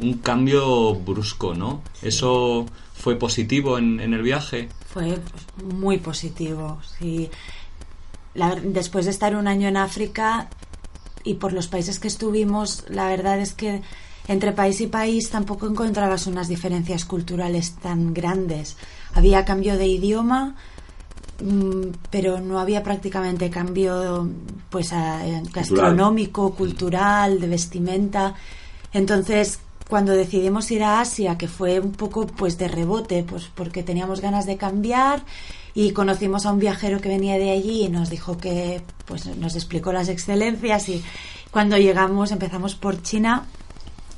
[0.00, 1.82] un cambio brusco, ¿no?
[2.02, 4.68] Eso fue positivo en, en el viaje.
[4.92, 5.18] Fue
[5.64, 7.30] muy positivo, sí.
[8.34, 10.48] La ver- después de estar un año en África
[11.24, 13.82] y por los países que estuvimos, la verdad es que
[14.28, 18.76] entre país y país tampoco encontrabas unas diferencias culturales tan grandes.
[19.14, 20.54] Había cambio de idioma,
[21.42, 24.28] mm, pero no había prácticamente cambio
[24.70, 28.34] pues a- eh, gastronómico, cultural, de vestimenta.
[28.92, 33.82] Entonces, cuando decidimos ir a Asia, que fue un poco pues de rebote, pues porque
[33.82, 35.22] teníamos ganas de cambiar
[35.74, 39.54] y conocimos a un viajero que venía de allí y nos dijo que pues nos
[39.56, 41.02] explicó las excelencias y
[41.50, 43.46] cuando llegamos empezamos por China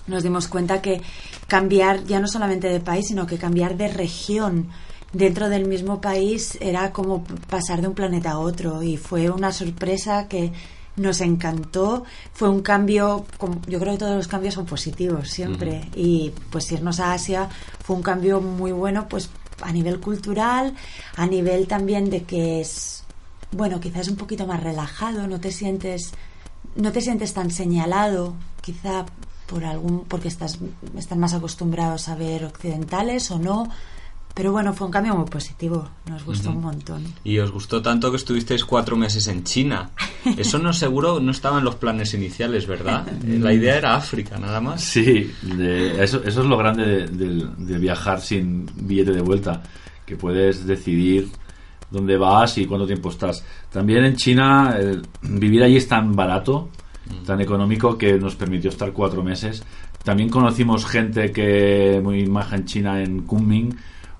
[0.07, 1.01] nos dimos cuenta que
[1.47, 4.69] cambiar ya no solamente de país, sino que cambiar de región
[5.12, 8.83] dentro del mismo país era como pasar de un planeta a otro.
[8.83, 10.53] Y fue una sorpresa que
[10.97, 12.05] nos encantó.
[12.33, 15.88] Fue un cambio, como- yo creo que todos los cambios son positivos siempre.
[15.95, 17.49] Y pues irnos a Asia
[17.85, 19.31] fue un cambio muy bueno pues
[19.62, 20.75] a nivel cultural,
[21.17, 23.05] a nivel también de que es
[23.53, 26.12] bueno, quizás un poquito más relajado, no te sientes
[26.75, 29.05] no te sientes tan señalado, quizá
[29.53, 30.59] por algún porque estás
[30.97, 33.69] están más acostumbrados a ver occidentales o no,
[34.35, 37.05] pero bueno, fue un cambio muy positivo, nos gustó un montón.
[37.23, 39.91] Y os gustó tanto que estuvisteis cuatro meses en China.
[40.38, 43.07] Eso no seguro no estaba en los planes iniciales, ¿verdad?
[43.27, 44.81] Eh, La idea era África, nada más.
[44.83, 49.62] Sí, de- eso, eso es lo grande de, viajar sin billete de vuelta,
[50.07, 51.29] que puedes decidir
[51.91, 53.45] dónde vas y cuánto tiempo estás.
[53.71, 56.71] También en China, el- vivir allí es tan barato,
[57.25, 59.62] tan económico, que nos permitió estar cuatro meses.
[60.03, 63.75] También conocimos gente que muy maja en China, en Kunming,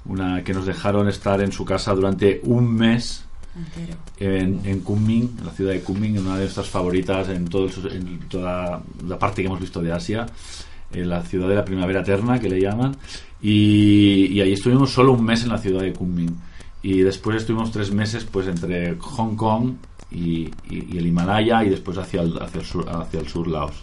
[0.05, 3.24] una que nos dejaron estar en su casa durante un mes
[4.18, 7.92] en, en Kunming, en la ciudad de Kunming, una de nuestras favoritas en, todo el
[7.92, 10.26] en toda la parte que hemos visto de Asia,
[10.92, 12.96] en la ciudad de la primavera eterna, que le llaman,
[13.40, 16.35] y, y ahí estuvimos solo un mes en la ciudad de Kunming.
[16.85, 19.74] Y después estuvimos tres meses pues entre Hong Kong
[20.14, 23.48] y, y- y el Himalaya y después hacia el, hacia el sur, hacia el sur
[23.48, 23.75] Laos.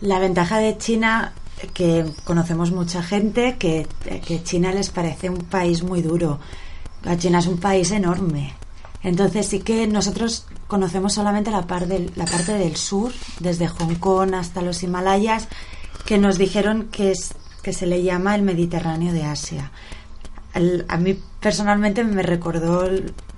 [0.00, 1.32] La ventaja de China,
[1.74, 3.86] que conocemos mucha gente, que,
[4.26, 6.38] que China les parece un país muy duro.
[7.04, 8.54] La China es un país enorme.
[9.04, 13.96] Entonces sí que nosotros conocemos solamente la, par del- la parte del sur, desde Hong
[13.96, 15.48] Kong hasta los Himalayas,
[16.06, 19.70] que nos dijeron que, es, que se le llama el Mediterráneo de Asia.
[20.54, 22.88] El- a mí personalmente me recordó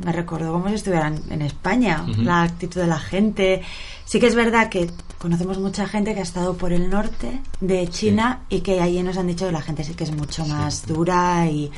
[0.04, 3.62] me recordó como si estuvieran en España, la actitud de la gente.
[4.04, 7.88] Sí que es verdad que conocemos mucha gente que ha estado por el norte de
[7.88, 10.86] China y que allí nos han dicho que la gente sí que es mucho más
[10.86, 11.70] dura y,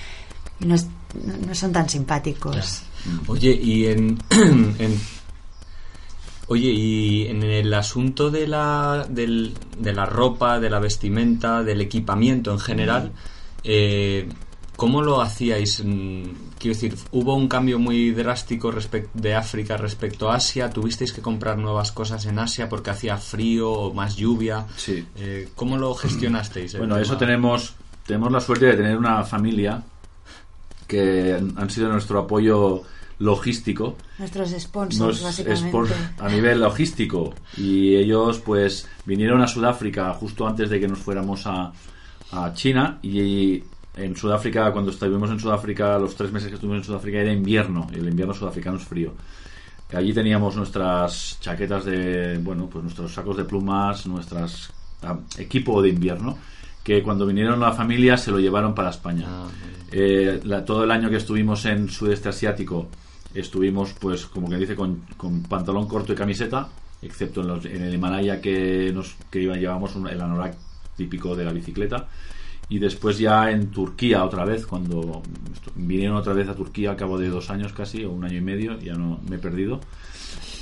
[0.61, 0.75] no,
[1.47, 2.83] no, son tan simpáticos.
[3.29, 4.19] Oye, y en,
[6.49, 12.53] Oye, y en el asunto de la, de la ropa, de la vestimenta, del equipamiento
[12.53, 13.13] en general,
[13.65, 14.29] eh,
[14.77, 15.83] ¿Cómo lo hacíais?
[15.85, 16.23] Mm,
[16.59, 18.71] quiero decir, ¿hubo un cambio muy drástico
[19.15, 20.71] de África respecto a Asia?
[20.71, 24.67] ¿Tuvisteis que comprar nuevas cosas en Asia porque hacía frío o más lluvia?
[24.77, 25.07] Sí.
[25.17, 26.77] Eh, ¿Cómo lo gestionasteis?
[26.77, 27.75] Bueno, eso tenemos,
[28.07, 29.83] tenemos la suerte de tener una familia
[30.87, 32.83] que han sido nuestro apoyo
[33.19, 33.97] logístico.
[34.19, 35.95] Nuestros sponsors, básicamente.
[36.19, 37.35] a nivel logístico.
[37.57, 41.73] Y ellos, pues, vinieron a Sudáfrica justo antes de que nos fuéramos a,
[42.33, 43.63] a China y
[43.97, 47.87] en Sudáfrica, cuando estuvimos en Sudáfrica, los tres meses que estuvimos en Sudáfrica era invierno,
[47.93, 49.15] y el invierno sudafricano es frío.
[49.93, 54.71] Allí teníamos nuestras chaquetas de, bueno, pues nuestros sacos de plumas, nuestras
[55.03, 56.37] ah, equipo de invierno,
[56.85, 59.25] que cuando vinieron la familia se lo llevaron para España.
[59.29, 59.49] Ah,
[59.91, 62.89] eh, todo el año que estuvimos en sudeste asiático
[63.35, 65.03] estuvimos, pues, como que dice, con,
[65.49, 66.69] pantalón corto y camiseta,
[67.01, 70.57] excepto en, los, en el Himalaya que nos que llevamos el anorak
[70.97, 72.09] típico de la bicicleta
[72.69, 75.23] y después ya en Turquía otra vez, cuando
[75.75, 78.41] vinieron otra vez a Turquía al cabo de dos años casi, o un año y
[78.41, 79.81] medio, ya no me he perdido,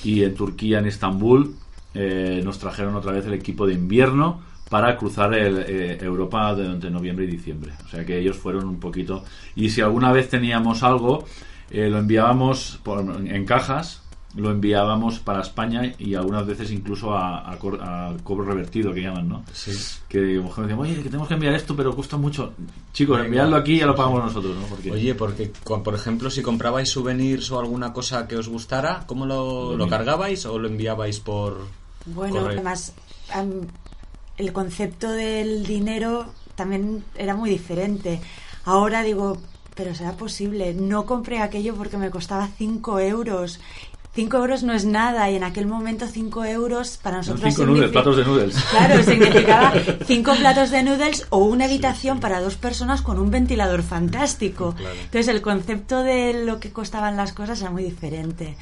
[0.03, 1.55] y en Turquía, en Estambul,
[1.95, 6.91] eh, nos trajeron otra vez el equipo de invierno para cruzar el, eh, Europa durante
[6.91, 7.73] noviembre y diciembre.
[7.85, 9.25] O sea que ellos fueron un poquito...
[9.55, 11.25] Y si alguna vez teníamos algo,
[11.71, 12.81] eh, lo enviábamos
[13.27, 14.03] en cajas
[14.37, 19.45] lo enviábamos para España y algunas veces incluso a, cobro revertido que llaman, ¿no?
[19.53, 19.73] Sí.
[20.09, 22.53] Que decían, oye, que tenemos que enviar esto, pero cuesta mucho.
[22.93, 24.67] Chicos, enviadlo aquí y ya lo pagamos nosotros, ¿no?
[24.67, 24.91] Porque...
[24.91, 29.77] Oye, porque, por ejemplo, si comprabais souvenirs o alguna cosa que os gustara, ¿cómo lo,
[29.77, 31.67] lo, cargabais o lo enviabais por
[32.07, 32.93] Bueno, además,
[34.37, 38.21] el concepto del dinero también era muy diferente.
[38.65, 39.39] Ahora digo,
[39.75, 40.75] pero será posible.
[40.75, 43.61] No compré aquello porque me costaba 5 euros
[44.15, 47.53] 5 euros no es nada y en aquel momento 5 euros para nosotros...
[47.53, 48.55] 5 platos de noodles.
[48.71, 49.73] Claro, significaba
[50.07, 54.77] 5 platos de noodles o una habitación para dos personas con un ventilador fantástico.
[54.79, 58.57] Entonces el concepto de lo que costaban las cosas era muy diferente.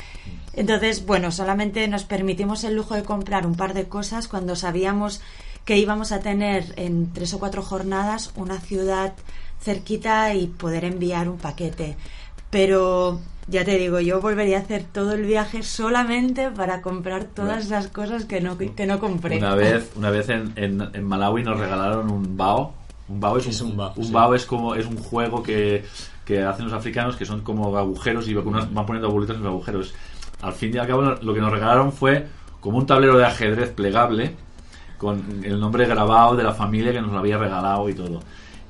[0.55, 5.21] Entonces, bueno, solamente nos permitimos el lujo de comprar un par de cosas cuando sabíamos
[5.65, 9.13] que íbamos a tener en tres o cuatro jornadas una ciudad
[9.61, 11.97] cerquita y poder enviar un paquete.
[12.51, 17.69] Pero ya te digo, yo volvería a hacer todo el viaje solamente para comprar todas
[17.71, 19.39] las cosas que no, que no compré.
[19.39, 22.75] Una vez, una vez en, en, Malawi nos regalaron un bao.
[23.09, 25.85] Un bao es, un, un, bao, es como es un juego que,
[26.25, 29.95] que, hacen los africanos que son como agujeros y van poniendo agujeros en los agujeros.
[30.41, 32.27] Al fin y al cabo lo que nos regalaron fue
[32.61, 34.35] como un tablero de ajedrez plegable
[34.99, 38.21] con el nombre grabado de la familia que nos lo había regalado y todo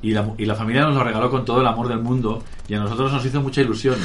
[0.02, 2.74] y la, y la familia nos lo regaló con todo el amor del mundo y
[2.74, 3.96] a nosotros nos hizo mucha ilusión.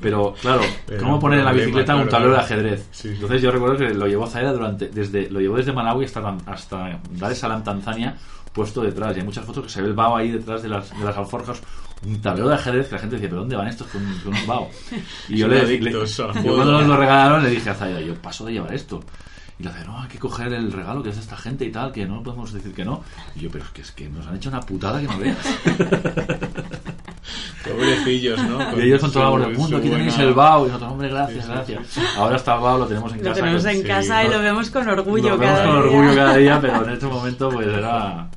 [0.00, 0.60] Pero claro,
[1.00, 2.88] ¿cómo poner en la bicicleta un tablero de ajedrez?
[3.04, 7.00] Entonces yo recuerdo que lo llevó Zaira durante, desde, lo llevó desde Malawi hasta, hasta
[7.12, 8.16] Dar es Salaam, Tanzania,
[8.52, 9.16] puesto detrás.
[9.16, 11.16] Y hay muchas fotos que se ve el bao ahí detrás de las, de las
[11.16, 11.62] alforjas
[12.06, 14.68] un tablero de ajedrez que la gente decía, ¿pero dónde van estos con, un bao?
[15.28, 18.44] Y yo, le, le, yo cuando nos lo regalaron le dije a Zaira, yo paso
[18.44, 19.00] de llevar esto.
[19.58, 21.72] Y le dice, no, hay que coger el regalo que es de esta gente y
[21.72, 23.02] tal, que no podemos decir que no.
[23.34, 25.36] Y yo, pero es que, es que nos han hecho una putada que no veas.
[27.64, 28.78] Pobrecillos, ¿no?
[28.78, 30.64] y ellos con todo el amor del mundo, aquí tenéis el BAO.
[30.64, 31.98] Y nosotros, hombre, gracias, gracias.
[32.16, 33.28] Ahora está el BAO, lo tenemos en casa.
[33.30, 36.36] Lo tenemos en casa y lo vemos con orgullo lo cada vemos con orgullo cada
[36.36, 38.28] día, pero en este momento pues era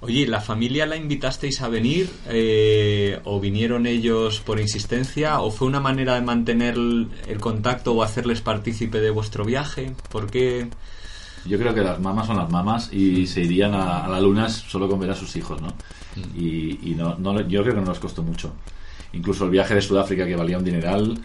[0.00, 5.66] Oye, ¿la familia la invitasteis a venir eh, o vinieron ellos por insistencia o fue
[5.66, 9.92] una manera de mantener el contacto o hacerles partícipe de vuestro viaje?
[10.10, 10.68] ¿Por qué?
[11.44, 14.88] Yo creo que las mamás son las mamás y se irían a, la luna solo
[14.88, 15.68] con ver a sus hijos, ¿no?
[15.68, 16.44] Mm.
[16.44, 18.52] Y, no, no, yo creo que no les costó mucho.
[19.12, 21.18] Incluso el viaje de Sudáfrica, que valía un dineral,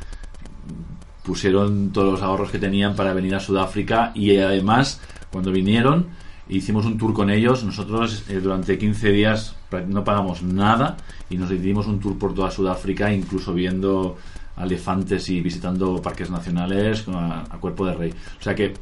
[1.24, 5.00] pusieron todos los ahorros que tenían para venir a Sudáfrica y además,
[5.32, 6.08] cuando vinieron,
[6.50, 7.64] hicimos un tour con ellos.
[7.64, 9.56] Nosotros eh, durante 15 días
[9.88, 10.98] no pagamos nada
[11.30, 14.18] y nos dimos un tour por toda Sudáfrica, incluso viendo
[14.58, 18.14] elefantes y visitando parques nacionales a cuerpo de rey.
[18.40, 18.74] O sea que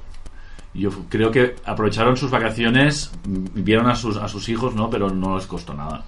[0.73, 4.89] yo creo que aprovecharon sus vacaciones, vieron a sus, a sus hijos, ¿no?
[4.89, 6.05] Pero no les costó nada.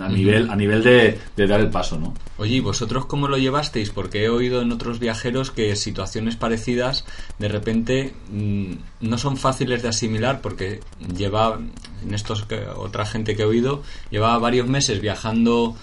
[0.00, 2.14] A nivel, a nivel de, dar el paso, ¿no?
[2.38, 3.90] Oye, ¿y vosotros cómo lo llevasteis?
[3.90, 7.04] Porque he oído en otros viajeros que situaciones parecidas
[7.38, 10.80] de repente mm, no son fáciles de asimilar porque
[11.14, 11.58] lleva,
[12.02, 15.76] en estos que, otra gente que he oído, llevaba varios meses viajando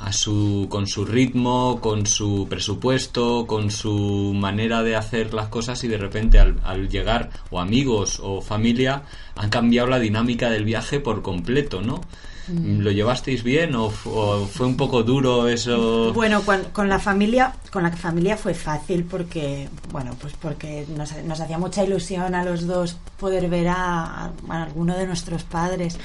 [0.00, 5.84] a su, con su ritmo, con su presupuesto, con su manera de hacer las cosas
[5.84, 9.02] y de repente al, al llegar o amigos o familia
[9.36, 12.00] han cambiado la dinámica del viaje por completo, ¿no?
[12.48, 16.12] ¿Lo llevasteis bien o, fue un poco duro eso?
[16.12, 21.14] Bueno, con, con la familia, con la familia fue fácil porque, bueno, pues porque nos,
[21.24, 25.96] nos hacía mucha ilusión a los dos poder ver a, a alguno de nuestros padres.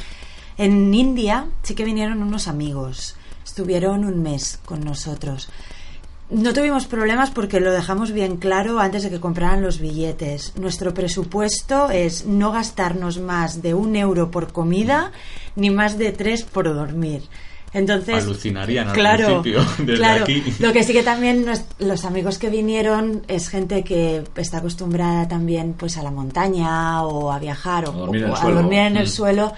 [0.57, 3.15] En India sí que vinieron unos amigos,
[3.45, 5.49] estuvieron un mes con nosotros.
[6.29, 10.53] No tuvimos problemas porque lo dejamos bien claro antes de que compraran los billetes.
[10.57, 15.11] Nuestro presupuesto es no gastarnos más de un euro por comida
[15.55, 17.21] ni más de tres por dormir.
[17.73, 20.23] Entonces, Alucinarían al claro, principio, desde claro.
[20.23, 20.41] aquí.
[20.59, 25.27] Lo que sí que también nos- los amigos que vinieron es gente que está acostumbrada
[25.27, 28.41] también pues a la montaña o a viajar o, A dormir en el o a
[28.41, 28.55] suelo.
[28.61, 29.09] dormir en el Mm.
[29.09, 29.53] suelo.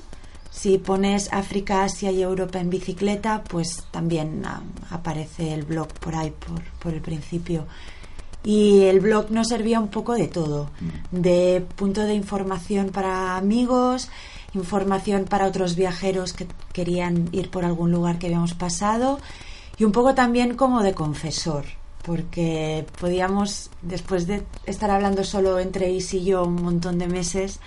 [0.51, 6.17] Si pones África, Asia y Europa en bicicleta, pues también ah, aparece el blog por
[6.17, 7.67] ahí, por, por el principio.
[8.43, 10.71] Y el blog nos servía un poco de todo,
[11.11, 14.09] de punto de información para amigos,
[14.55, 19.21] información para otros viajeros que querían ir por algún lugar que habíamos pasado
[19.81, 21.65] y un poco también como de confesor,
[22.03, 27.61] porque podíamos, después de estar hablando solo entre Is y yo un montón de meses,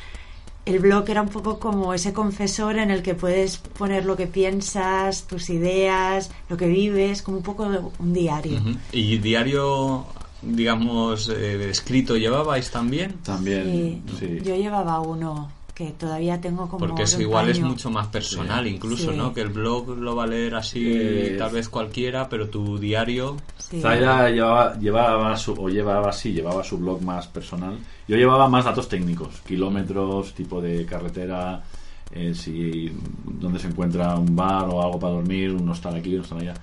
[0.65, 4.27] el blog era un poco como ese confesor en el que puedes poner lo que
[4.27, 8.61] piensas, tus ideas, lo que vives, como un poco de un diario.
[8.91, 10.05] ¿Y diario,
[10.41, 13.13] digamos, eh, escrito llevabais también?
[13.23, 14.39] También, Sí, sí.
[14.43, 18.69] Yo llevaba uno que todavía tengo como Porque eso igual es mucho más personal, Sí.
[18.75, 19.17] incluso, Sí.
[19.17, 19.33] ¿no?
[19.33, 23.37] Que el blog lo va a leer así Eh, tal vez cualquiera, pero tu diario...
[23.57, 23.81] Sí.
[23.81, 27.79] Zaira llevaba, llevaba su, o llevaba así, llevaba su blog más personal.
[28.07, 31.63] Yo llevaba más datos técnicos, kilómetros, tipo de carretera,
[32.11, 32.91] eh, si
[33.25, 36.53] dónde se encuentra un bar o algo para dormir, un hostal aquí, un hostal allá.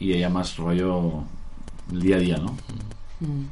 [0.00, 1.22] Y ella más rollo
[1.92, 2.56] el día a día, ¿no?
[3.20, 3.44] Mm.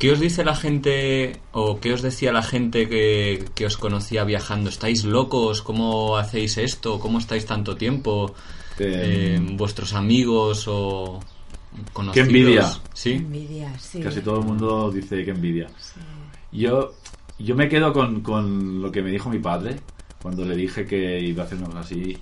[0.00, 4.24] ¿Qué os dice la gente o qué os decía la gente que, que os conocía
[4.24, 4.70] viajando?
[4.70, 5.60] ¿Estáis locos?
[5.62, 6.98] ¿Cómo hacéis esto?
[6.98, 8.34] ¿Cómo estáis tanto tiempo?
[8.78, 11.20] Eh, ¿Vuestros amigos o
[11.92, 12.14] conocidos?
[12.14, 12.66] Qué envidia.
[12.94, 13.12] ¿Sí?
[13.12, 14.00] Envidia, sí.
[14.00, 15.68] Casi todo el mundo dice que envidia.
[15.78, 16.00] Sí.
[16.52, 16.94] Yo,
[17.38, 19.76] yo me quedo con, con lo que me dijo mi padre
[20.22, 22.16] cuando le dije que iba a hacer una cosa así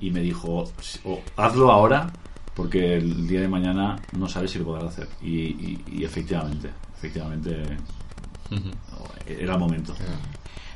[0.00, 0.70] y me dijo,
[1.04, 2.12] "O hazlo ahora
[2.54, 5.08] porque el día de mañana no sabes si lo podrás hacer.
[5.20, 6.70] Y, y- y efectivamente,
[7.04, 7.76] efectivamente
[9.26, 9.94] era el momento.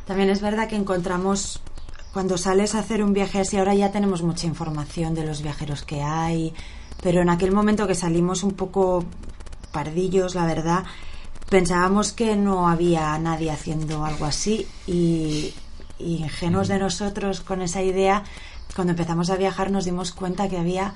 [0.07, 1.61] También es verdad que encontramos,
[2.13, 5.83] cuando sales a hacer un viaje así, ahora ya tenemos mucha información de los viajeros
[5.83, 6.53] que hay,
[7.03, 9.05] pero en aquel momento que salimos un poco
[9.73, 10.85] pardillos, la verdad,
[11.49, 15.55] pensábamos que no había nadie haciendo algo así y,
[15.99, 18.25] y ingenuos de nosotros con esa idea,
[18.75, 20.95] cuando empezamos a viajar nos dimos cuenta que había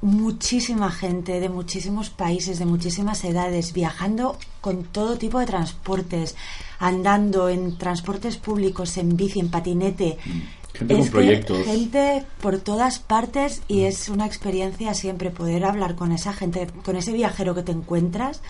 [0.00, 6.36] muchísima gente de muchísimos países, de muchísimas edades, viajando con todo tipo de transportes,
[6.78, 10.18] andando en transportes públicos, en bici, en patinete.
[10.74, 11.64] Gente con Es que proyectos.
[11.64, 16.96] gente por todas partes y es una experiencia siempre poder hablar con esa gente, con
[16.96, 18.42] ese viajero que te encuentras.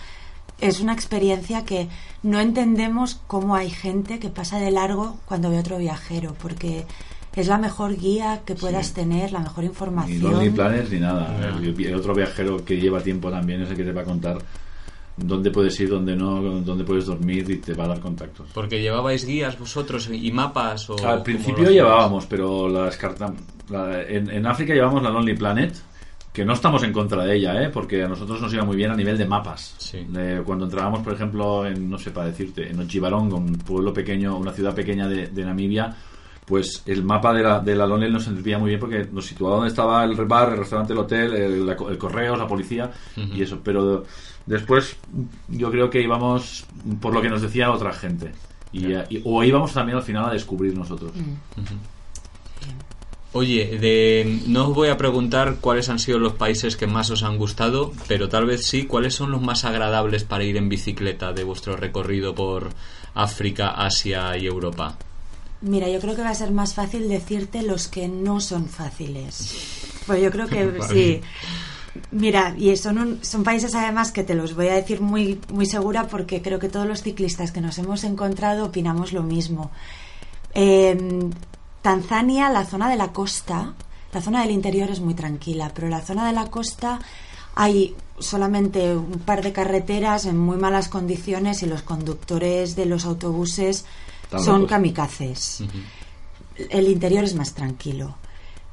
[0.59, 1.87] Es una experiencia que
[2.21, 6.85] no entendemos cómo hay gente que pasa de largo cuando ve otro viajero, porque
[7.39, 8.93] es la mejor guía que puedas Sí.
[8.95, 10.21] tener, la mejor Ni información.
[10.31, 11.35] Lonely Planners ni nada.
[11.59, 14.37] El, el otro viajero que lleva tiempo también es el que te va a contar
[15.17, 18.47] dónde puedes ir, dónde no, dónde puedes dormir y te va a dar contactos.
[18.53, 20.93] Porque llevabais guías vosotros y mapas o...
[20.93, 23.41] Al ¿cómo principio llevábamos, pero la descartamos.
[23.69, 25.75] La- en, en África llevamos la Lonely Planet,
[26.31, 27.69] que no estamos en contra de ella, ¿eh?
[27.69, 29.75] porque a nosotros nos iba muy bien a nivel de mapas.
[29.77, 30.05] Sí.
[30.07, 34.37] De- cuando entrábamos, por ejemplo, en, no sé para decirte, en Ochibarong, un pueblo pequeño,
[34.37, 35.93] una ciudad pequeña de, de Namibia,
[36.49, 39.55] pues el mapa de la, de la Lonely nos servía muy bien porque nos situaba
[39.55, 43.41] donde estaba el bar, el restaurante, el hotel, el, la- el correo, la policía y
[43.43, 43.59] eso.
[43.63, 44.03] Pero
[44.45, 44.97] después
[45.47, 46.65] yo creo que íbamos
[46.99, 48.31] por lo que nos decía otra gente.
[48.73, 51.11] Y, y- o íbamos también al final a descubrir nosotros.
[53.31, 57.21] Oye, de, no os voy a preguntar cuáles han sido los países que más os
[57.21, 61.31] han gustado, pero tal vez sí, cuáles son los más agradables para ir en bicicleta
[61.31, 62.69] de vuestro recorrido por
[63.13, 64.97] África, Asia y Europa.
[65.61, 69.53] Mira, yo creo que va a ser más fácil decirte los que no son fáciles.
[70.07, 71.21] Pues yo creo que sí.
[72.11, 75.65] Mira, y son, un- son países además que te los voy a decir muy, muy
[75.65, 79.69] segura porque creo que todos los ciclistas que nos hemos encontrado opinamos lo mismo.
[80.53, 80.97] Eh,
[81.81, 83.73] Tanzania, la zona de la costa,
[84.13, 86.99] la zona del interior es muy tranquila, pero la zona de la costa
[87.55, 93.05] hay solamente un par de carreteras en muy malas condiciones y los conductores de los
[93.05, 93.85] autobuses
[94.31, 94.69] Son locos.
[94.69, 95.63] kamikazes.
[96.69, 98.15] El interior es más tranquilo.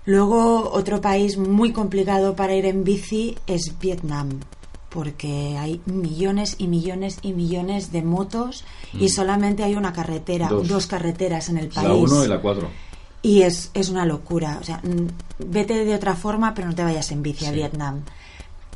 [0.05, 4.41] Luego, otro país muy complicado para ir en bici es Vietnam,
[4.89, 10.69] porque hay millones y millones y millones de motos y solamente hay una carretera, Dos.
[10.69, 11.89] dos, carreteras en el país.
[11.89, 12.69] La 1 y la 4.
[13.23, 14.59] Y es, es una locura.
[14.61, 15.09] O sea, mm,
[15.49, 17.51] vete de otra forma, pero no te vayas en bici a.
[17.51, 18.03] Vietnam.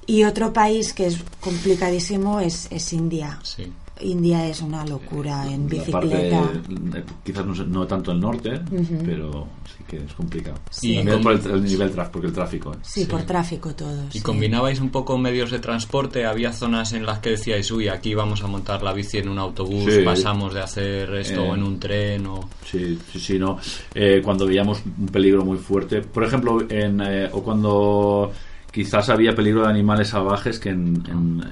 [0.06, 3.38] Y otro país que es complicadísimo es, es India.
[3.44, 3.72] Sí.
[4.02, 6.40] India es una locura en La bicicleta.
[6.40, 8.60] parte, eh, quizás no, tanto el norte,
[9.04, 10.58] pero sí que es complicado.
[10.70, 10.96] Sí.
[10.96, 12.72] También Y por el, el nivel tráfico, porque el tráfico.
[12.72, 12.76] ¿eh?
[12.82, 13.06] Sí, Sí.
[13.06, 14.04] por tráfico todo.
[14.12, 14.20] ¿Y sí.
[14.20, 16.24] combinabais un poco medios de transporte?
[16.26, 19.38] ¿Había zonas en las que decíais, uy, aquí vamos a montar la bici en un
[19.38, 20.02] autobús, Sí.
[20.04, 21.48] pasamos de hacer esto Eh.
[21.50, 22.26] o en un tren?
[22.26, 22.48] O...
[22.64, 23.58] Sí, sí, sí, no.
[23.94, 28.32] Eh, cuando veíamos un peligro muy fuerte, por ejemplo, en, eh, o cuando
[28.72, 31.42] quizás había peligro de animales salvajes que en, en,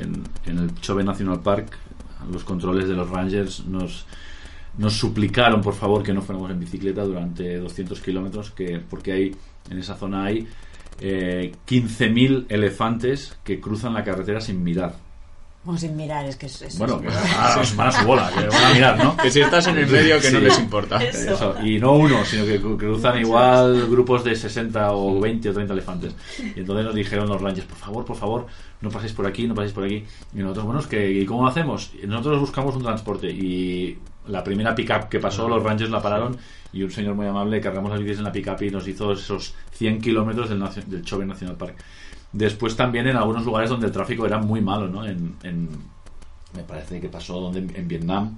[0.00, 1.76] en- en el Chove National Park
[2.32, 4.06] los controles de los rangers nos
[4.76, 9.36] nos suplicaron por favor que no fuéramos en bicicleta durante 200 kilómetros que porque hay
[9.70, 10.48] en esa zona hay
[11.00, 14.96] eh, 15.000 elefantes que cruzan la carretera sin mirar
[15.64, 18.30] Bueno, sin mirar, es que es, es- bueno que van a, van a su bola
[18.36, 19.16] que van a mirar ¿no?
[19.16, 21.02] Que si estás en el medio, que no les importa.
[21.02, 25.52] Eso, y no uno, sino que cru- cruzan igual grupos de 60 o 20 o
[25.54, 26.14] 30 elefantes.
[26.54, 28.46] Y entonces nos dijeron los rangers, por favor, por favor,
[28.82, 30.04] no paséis por aquí, no paséis por aquí.
[30.34, 31.92] Y nosotros, bueno, es que, ¿y cómo lo hacemos?
[32.06, 33.98] Nosotros buscamos un transporte y
[34.28, 36.36] la primera pick-up que pasó, los rangers la pararon
[36.72, 39.54] y un señor muy amable cargamos las bicis en la pick-up y nos hizo esos
[39.72, 41.76] 100 kilómetros del, del Chove National Park.
[42.34, 45.06] Después también en algunos lugares donde el tráfico era muy malo, ¿no?
[45.06, 45.68] En, en-
[46.54, 48.36] me parece que pasó donde en Vietnam,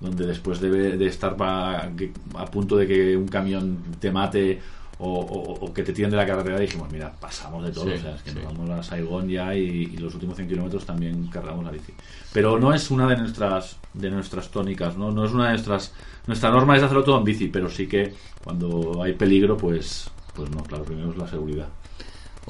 [0.00, 4.60] donde después de, de estar pa- que- a punto de que un camión te mate
[5.00, 7.92] o, o- o que te tiren de la carretera, dijimos, mira, pasamos de todo, Sí,
[7.94, 8.36] o sea, es que sí.
[8.36, 9.60] nos vamos a Saigón ya y,
[9.92, 11.92] y los últimos 100 kilómetros también cargamos la bici.
[12.32, 15.10] Pero no es una de nuestras de nuestras tónicas, ¿no?
[15.12, 15.92] No es una de nuestras...
[16.28, 18.12] Nuestra norma es hacerlo todo en bici, pero sí que
[18.44, 21.68] cuando hay peligro, pues, pues no, claro, primero es la seguridad.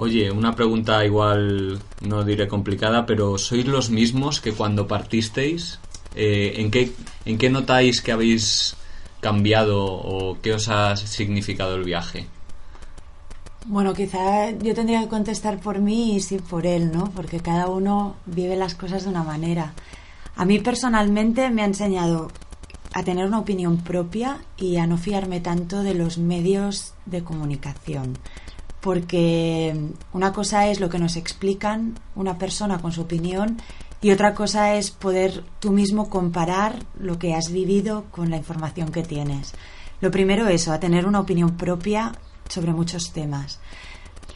[0.01, 5.81] Oye, una pregunta igual, no diré complicada, pero ¿sois los mismos que cuando partisteis?
[6.15, 6.93] Eh, ¿en, qué,
[7.25, 8.77] ¿En qué notáis que habéis
[9.21, 12.29] cambiado o qué os ha significado el viaje?
[13.67, 17.11] Bueno, quizá yo tendría que contestar por mí y sí por él, ¿no?
[17.11, 19.75] Porque cada uno vive las cosas de una manera.
[20.37, 22.31] A mí personalmente me ha enseñado
[22.93, 28.17] a tener una opinión propia y a no fiarme tanto de los medios de comunicación.
[28.89, 29.79] Porque
[30.15, 33.59] una cosa es lo que nos explican una persona con su opinión
[34.01, 38.91] y otra cosa es poder tú mismo comparar lo que has vivido con la información
[38.91, 39.53] que tienes.
[40.01, 42.13] Lo primero eso, a tener una opinión propia
[42.49, 43.61] sobre muchos temas.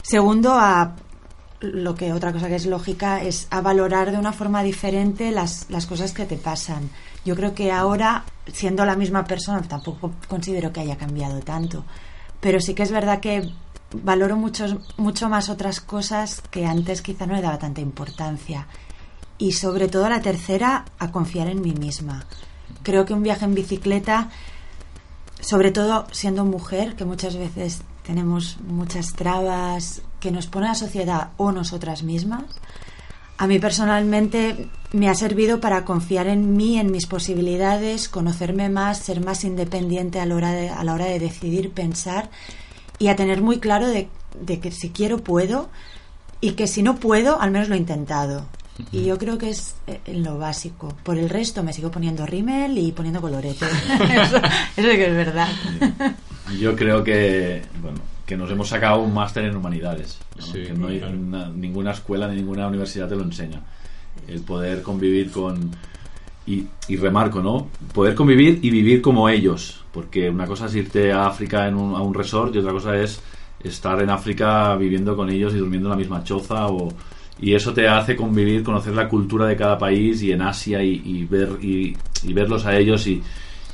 [0.02, 0.96] Segundo, a
[1.60, 5.70] lo que otra cosa que es lógica es a valorar de una forma diferente las,
[5.70, 6.90] las cosas que te pasan.
[7.24, 11.86] Yo creo que ahora, siendo la misma persona, tampoco considero que haya cambiado tanto,
[12.38, 13.50] pero sí que es verdad que
[13.92, 14.66] valoro mucho,
[14.96, 18.66] mucho más otras cosas que antes quizá no le daba tanta importancia.
[19.38, 22.24] Y sobre todo la tercera, a confiar en mí misma.
[22.82, 24.30] Creo que un viaje en bicicleta
[25.42, 31.30] sobre todo siendo mujer, que muchas veces tenemos muchas trabas que nos pone la sociedad
[31.36, 32.44] o nosotras mismas,
[33.38, 38.98] a mí personalmente me ha servido para confiar en mí, en mis posibilidades, conocerme más,
[38.98, 42.30] ser más independiente a la hora de, a la hora de decidir, pensar
[43.02, 44.08] y a tener muy claro de,
[44.40, 45.68] de que si quiero puedo
[46.40, 48.46] y que si no puedo, al menos lo he intentado.
[48.90, 50.94] Y yo creo que es eh, en lo básico.
[51.02, 53.66] Por el resto me sigo poniendo rímel y poniendo colorete.
[54.14, 54.36] eso,
[54.76, 55.48] eso que es verdad.
[56.58, 60.18] Yo creo que, bueno, que nos hemos sacado un máster en humanidades.
[60.38, 60.42] ¿no?
[60.46, 61.16] Sí, que no hay claro.
[61.18, 63.60] una- ninguna escuela ni ninguna universidad te lo enseña.
[64.28, 65.70] El poder convivir con.
[66.46, 67.68] Y, y remarco, ¿no?
[67.94, 69.84] Poder convivir y vivir como ellos.
[69.92, 72.96] Porque una cosa es irte a África en un, a un resort y otra cosa
[72.96, 73.20] es
[73.62, 76.66] estar en África viviendo con ellos y durmiendo en la misma choza.
[76.66, 76.88] O,
[77.40, 81.24] y eso te hace convivir, conocer la cultura de cada país y en Asia y,
[81.24, 83.22] ver, y, y verlos a ellos y,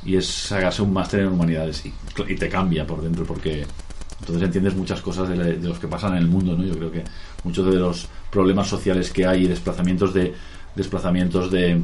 [0.05, 1.93] y es sacarse un máster en humanidades y,
[2.27, 3.65] y te cambia por dentro porque
[4.19, 6.91] entonces entiendes muchas cosas de, de los que pasan en el mundo no yo creo
[6.91, 7.03] que
[7.43, 10.33] muchos de los problemas sociales que hay y desplazamientos de
[10.75, 11.81] desplazamientos de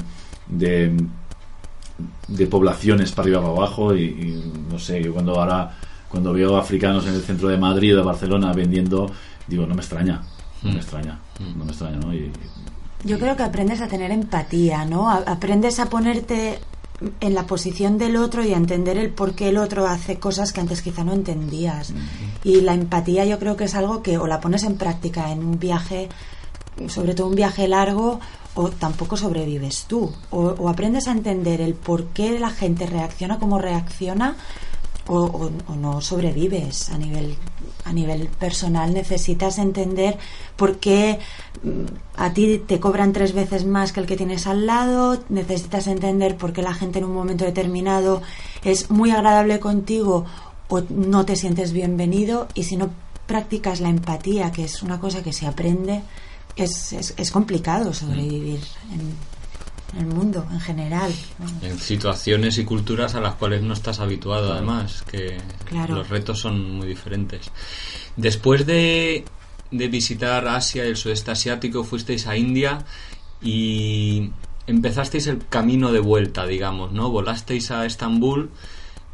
[0.47, 0.95] de,
[2.27, 5.77] de poblaciones para arriba para abajo y, y no sé yo cuando ahora
[6.09, 9.11] cuando veo africanos en el centro de Madrid o de Barcelona vendiendo
[9.47, 10.21] digo no me extraña
[10.63, 11.19] no me extraña
[11.57, 12.31] no me extraña no y,
[13.03, 15.09] Yo creo que aprendes a tener empatía, ¿no?
[15.11, 16.59] A- Aprendes a ponerte
[17.19, 20.51] en la posición del otro y a entender el por qué el otro hace cosas
[20.53, 21.93] que antes quizá no entendías.
[22.43, 25.43] Y la empatía yo creo que es algo que o la pones en práctica en
[25.43, 26.09] un viaje,
[26.88, 28.19] sobre todo un viaje largo,
[28.55, 30.11] o tampoco sobrevives tú.
[30.32, 34.38] O, aprendes a entender el por qué la gente reacciona como reacciona
[35.07, 36.89] o, o- o no sobrevives.
[36.89, 37.36] A nivel
[37.84, 40.17] a nivel personal necesitas entender
[40.55, 41.19] por qué
[41.63, 41.84] mm,
[42.17, 45.19] a ti te cobran tres veces más que el que tienes al lado.
[45.30, 48.21] Necesitas entender por qué la gente en un momento determinado
[48.63, 50.26] es muy agradable contigo
[50.69, 52.47] o no te sientes bienvenido.
[52.55, 52.89] Y si no
[53.28, 56.01] practicas la empatía que es una cosa que se aprende
[56.56, 58.60] es, es, es complicado sobrevivir
[58.93, 59.14] en,
[59.93, 61.68] en el mundo en general ¿no?
[61.68, 65.95] En situaciones y culturas a las cuales no estás habituado, además, que Claro.
[65.95, 67.51] los retos son muy diferentes.
[68.18, 69.26] Después de,
[69.72, 72.86] de visitar Asia y el sudeste asiático, fuisteis a India
[73.41, 74.32] y
[74.68, 77.10] empezasteis el camino de vuelta, digamos, ¿no?
[77.10, 78.49] Volasteis a Estambul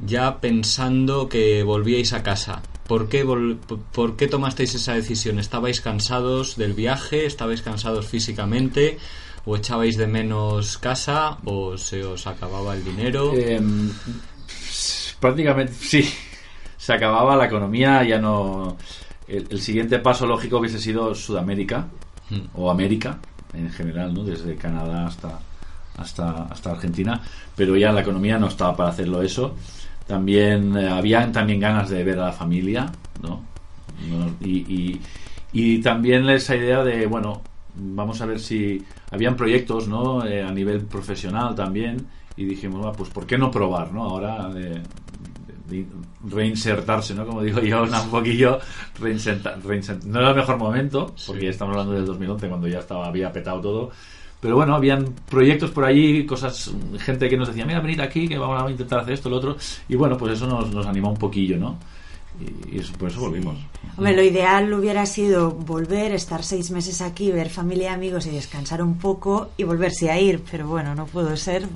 [0.04, 2.62] ya pensando que volvíais a casa.
[2.92, 3.58] ¿Por qué, vol-
[3.94, 5.40] ¿Por qué tomasteis esa decisión?
[5.40, 7.26] ¿Estabais cansados del viaje?
[7.26, 8.98] ¿Estabais cansados físicamente?
[9.46, 11.38] ¿O echabais de menos casa?
[11.46, 13.32] ¿O se os acababa el dinero?
[13.34, 13.62] Eh,
[15.22, 16.04] prácticamente sí.
[16.78, 18.76] Se acababa la economía, ya no.
[19.26, 21.88] El, el siguiente paso lógico hubiese sido Sudamérica
[22.30, 22.48] Mm.
[22.56, 23.20] o América
[23.54, 24.24] en general, ¿no?
[24.24, 25.40] Desde Canadá hasta
[25.98, 27.22] hasta hasta Argentina,
[27.56, 29.56] pero ya la economía no estaba para hacerlo eso.
[30.08, 33.50] También eh, habían también ganas de ver a la familia, ¿no?
[34.10, 35.02] No, y, y,
[35.52, 37.42] y también esa idea de, bueno,
[37.76, 40.26] vamos a ver si habían proyectos, ¿no?
[40.26, 44.04] Eh, a nivel profesional también y dijimos, "Bueno, pues ¿por qué no probar, ¿no?
[44.04, 44.82] Ahora de,
[45.70, 45.86] de
[46.24, 47.26] reinsertarse, ¿no?
[47.26, 48.60] Como digo yo, una- un poquillo
[49.00, 52.80] reinserta- reinsert- no era el mejor momento, porque ya estamos hablando del 2011 cuando ya
[52.80, 53.92] estaba había petado todo.
[54.42, 58.40] Pero bueno, habían proyectos por allí, cosas, gente que nos decía, mira, venid aquí, que
[58.40, 59.56] vamos a intentar hacer esto, lo otro.
[59.88, 61.78] Y bueno, pues eso nos, nos animó un poquillo, ¿no?
[62.40, 63.60] Y, y eso, por eso volvimos.
[63.98, 68.32] Hombre, lo ideal hubiera sido volver, estar seis meses aquí, ver familia y amigos y
[68.32, 71.68] descansar un poco y volverse a ir, pero bueno, no pudo ser.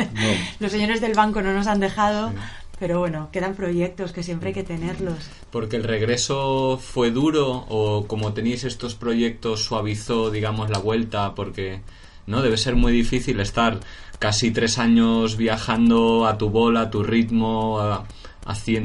[0.60, 2.32] Los señores del banco no nos han dejado,
[2.80, 5.18] pero bueno, quedan proyectos que siempre hay que tenerlos.
[5.52, 11.82] Porque el regreso fue duro o como teníais estos proyectos suavizó, digamos, la vuelta porque
[12.28, 13.80] no debe ser muy difícil estar
[14.20, 18.04] casi tres años viajando a tu bola, a tu ritmo, a-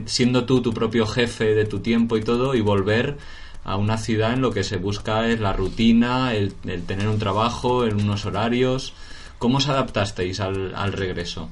[0.05, 3.17] siendo tú tu propio jefe de tu tiempo y todo y volver
[3.63, 7.17] a una ciudad en lo que se busca es la rutina, el, el tener un
[7.19, 8.93] trabajo, en unos horarios.
[9.39, 11.47] ¿Cómo os adaptasteis al, al regreso?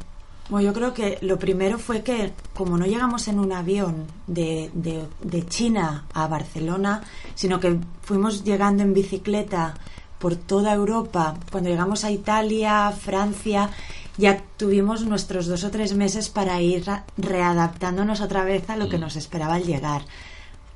[0.50, 4.70] Bueno, yo creo que lo primero fue que como no llegamos en un avión de,
[4.74, 7.02] de- de China a Barcelona,
[7.36, 9.76] sino que fuimos llegando en bicicleta
[10.22, 13.72] por toda Europa, cuando llegamos a Italia, Francia,
[14.18, 16.86] ya tuvimos nuestros dos o tres meses para ir
[17.18, 20.04] readaptándonos otra vez a lo que nos esperaba al llegar.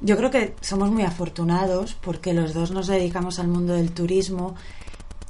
[0.01, 4.55] Yo creo que somos muy afortunados porque los dos nos dedicamos al mundo del turismo.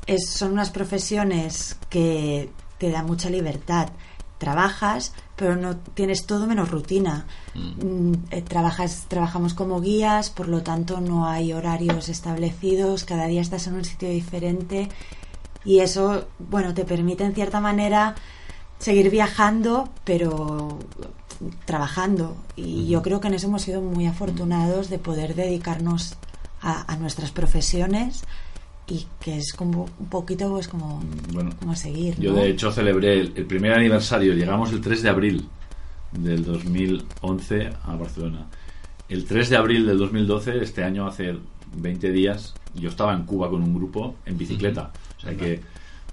[0.07, 3.89] Es, son unas profesiones que te dan mucha libertad.
[4.38, 7.26] Trabajas, pero no tienes todo menos rutina.
[7.54, 13.06] Mm, eh, trabajas, trabajamos como guías, por lo tanto no hay horarios establecidos.
[13.06, 14.90] Cada día estás en un sitio diferente
[15.64, 18.16] y eso, bueno, te permite en cierta manera
[18.78, 20.80] seguir viajando, pero
[21.66, 22.38] trabajando.
[22.56, 26.16] Y yo creo que en eso hemos sido muy afortunados de poder dedicarnos
[26.62, 28.24] a, a nuestras profesiones
[28.88, 31.02] y que es como un poquito pues como,
[31.34, 32.20] Bueno, como seguir.
[32.20, 35.50] Yo de hecho celebré el, el primer aniversario, llegamos el 3 de abril
[36.12, 38.46] del 2011 a Barcelona.
[39.10, 41.36] El 3 de abril del 2012, este año hace
[41.76, 44.92] 20 días, yo estaba en Cuba con un grupo en bicicleta.
[45.18, 45.62] O sea que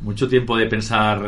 [0.00, 1.24] mucho tiempo de pensar,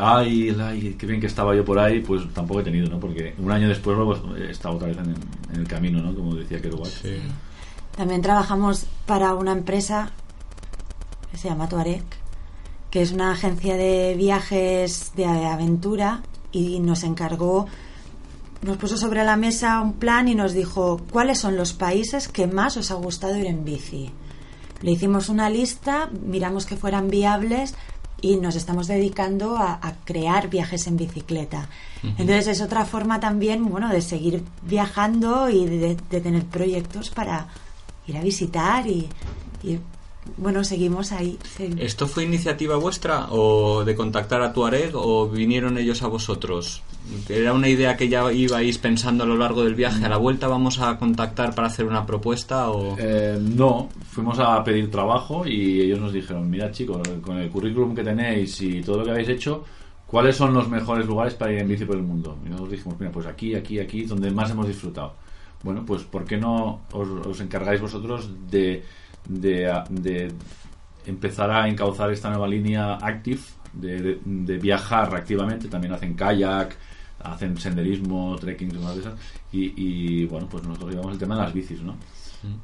[0.00, 3.00] ay, ay, qué bien que estaba yo por ahí, pues tampoco he tenido, ¿no?
[3.00, 5.14] Porque un año después luego he estado otra vez en,
[5.54, 6.14] en el camino, ¿no?
[6.14, 6.90] Como decía Kerouac.
[7.96, 10.12] También trabajamos para una empresa
[11.30, 12.04] que se llama Tuareg,
[12.90, 16.22] que es una agencia de viajes de aventura
[16.52, 17.66] y nos encargó,
[18.62, 22.46] nos puso sobre la mesa un plan y nos dijo cuáles son los países que
[22.46, 24.10] más os ha gustado ir en bici.
[24.82, 27.74] Le hicimos una lista, miramos que fueran viables
[28.22, 31.68] y nos estamos dedicando a, a crear viajes en bicicleta.
[32.02, 37.48] Entonces es otra forma también, bueno, de seguir viajando y de, de tener proyectos para
[38.06, 39.08] ir a visitar y,
[39.62, 39.78] y,
[40.36, 41.38] bueno, seguimos ahí.
[41.56, 41.70] sí.
[41.78, 46.82] ¿Esto fue iniciativa vuestra o de contactar a Tuareg o vinieron ellos a vosotros?
[47.28, 50.04] ¿Era una idea que ya ibais pensando a lo largo del viaje?
[50.04, 52.96] ¿A la vuelta vamos a contactar para hacer una propuesta o...?
[52.98, 57.94] Eh, no, fuimos a pedir trabajo y ellos nos dijeron, mira chicos, con el currículum
[57.94, 59.64] que tenéis y todo lo que habéis hecho,
[60.06, 62.38] ¿cuáles son los mejores lugares para ir en bici por el mundo?
[62.44, 65.14] Y nosotros dijimos, mira, pues aquí, aquí, aquí, donde más hemos disfrutado.
[65.62, 68.82] Bueno, pues ¿por qué no os, os encargáis vosotros de,
[69.28, 70.32] de, de
[71.06, 73.40] empezar a encauzar esta nueva línea Active,
[73.72, 75.68] de, de- de viajar activamente?
[75.68, 76.76] También hacen kayak,
[77.22, 79.14] hacen senderismo, trekking, esas.
[79.52, 81.96] Y, y, bueno, pues nosotros llevamos el tema de las bicis, ¿no?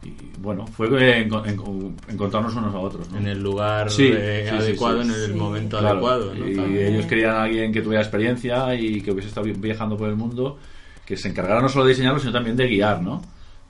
[0.03, 0.87] Y bueno, fue
[1.21, 3.19] en- en- encontrarnos unos a otros, ¿no?
[3.19, 5.09] En el lugar Sí, eh, sí, adecuado, sí.
[5.11, 5.39] en el Sí.
[5.39, 6.35] momento Claro, adecuado.
[6.35, 6.49] ¿no?
[6.49, 6.95] Y También.
[6.95, 10.17] ellos querían a alguien que tuviera experiencia y que hubiese estado vi- viajando por el
[10.17, 10.59] mundo,
[11.05, 13.21] que se encargara no solo de diseñarlo, sino también de guiar, ¿no?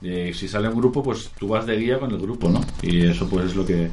[0.01, 2.61] Si sale un grupo, pues tú vas de guía con el grupo, ¿no?
[2.81, 3.89] Y eso pues es lo que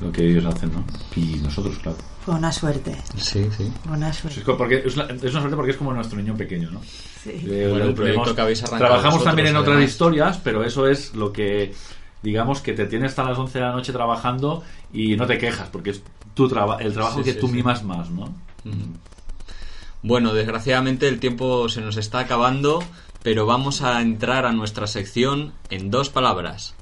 [0.00, 0.84] lo que ellos hacen, ¿no?
[1.14, 1.96] Y nosotros, claro.
[2.24, 3.70] Fue una suerte, Sí, sí.
[3.90, 4.42] una Es, suerte.
[4.42, 6.80] co- porque es, la- es una suerte porque es como nuestro niño pequeño, ¿no?
[6.82, 7.30] Sí.
[7.30, 10.64] Eh, Bueno, el proyecto tenemos- que habéis arrancado Trabajamos vosotros, también en otras historias, pero
[10.64, 11.72] eso es lo que,
[12.22, 15.68] digamos, que te tienes hasta las 11 de la noche trabajando y no te quejas,
[15.70, 16.02] porque es
[16.34, 17.54] tu traba- el trabajo Sí, que sí, tú sí.
[17.54, 18.34] mimas más, ¿no?
[20.02, 22.82] Bueno, desgraciadamente el tiempo se nos está acabando,
[23.26, 26.76] pero vamos a entrar a nuestra sección en dos palabras.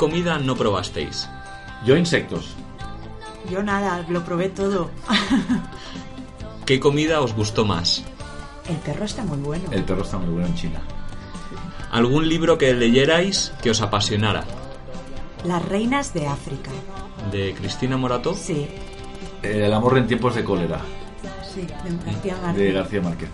[0.00, 1.28] Comida no probasteis?
[1.84, 2.56] Yo insectos.
[3.50, 4.90] Yo nada, lo probé todo.
[6.64, 8.02] ¿Qué comida os gustó más?
[8.66, 9.64] El perro está muy bueno.
[9.70, 10.80] El perro está muy bueno en China.
[11.92, 14.44] ¿Algún libro que leyerais que os apasionara?
[15.44, 16.70] Las reinas de África.
[17.30, 18.32] ¿De Cristina Morato?
[18.32, 18.68] Sí,
[19.42, 20.80] El amor en tiempos de cólera,
[21.42, 22.74] sí, de García de Márquez.
[22.74, 23.28] García Márquez.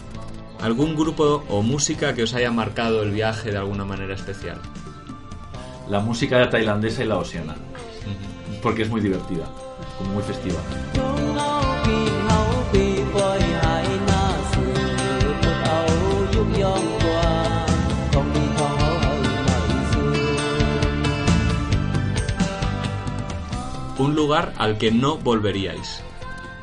[0.60, 4.60] ¿Algún grupo o música que os haya marcado el viaje de alguna manera especial?
[5.88, 7.54] La música tailandesa y la oceana.
[8.60, 9.46] Porque es muy divertida,
[9.98, 10.58] como muy festiva.
[23.98, 26.02] Un lugar al que no volveríais.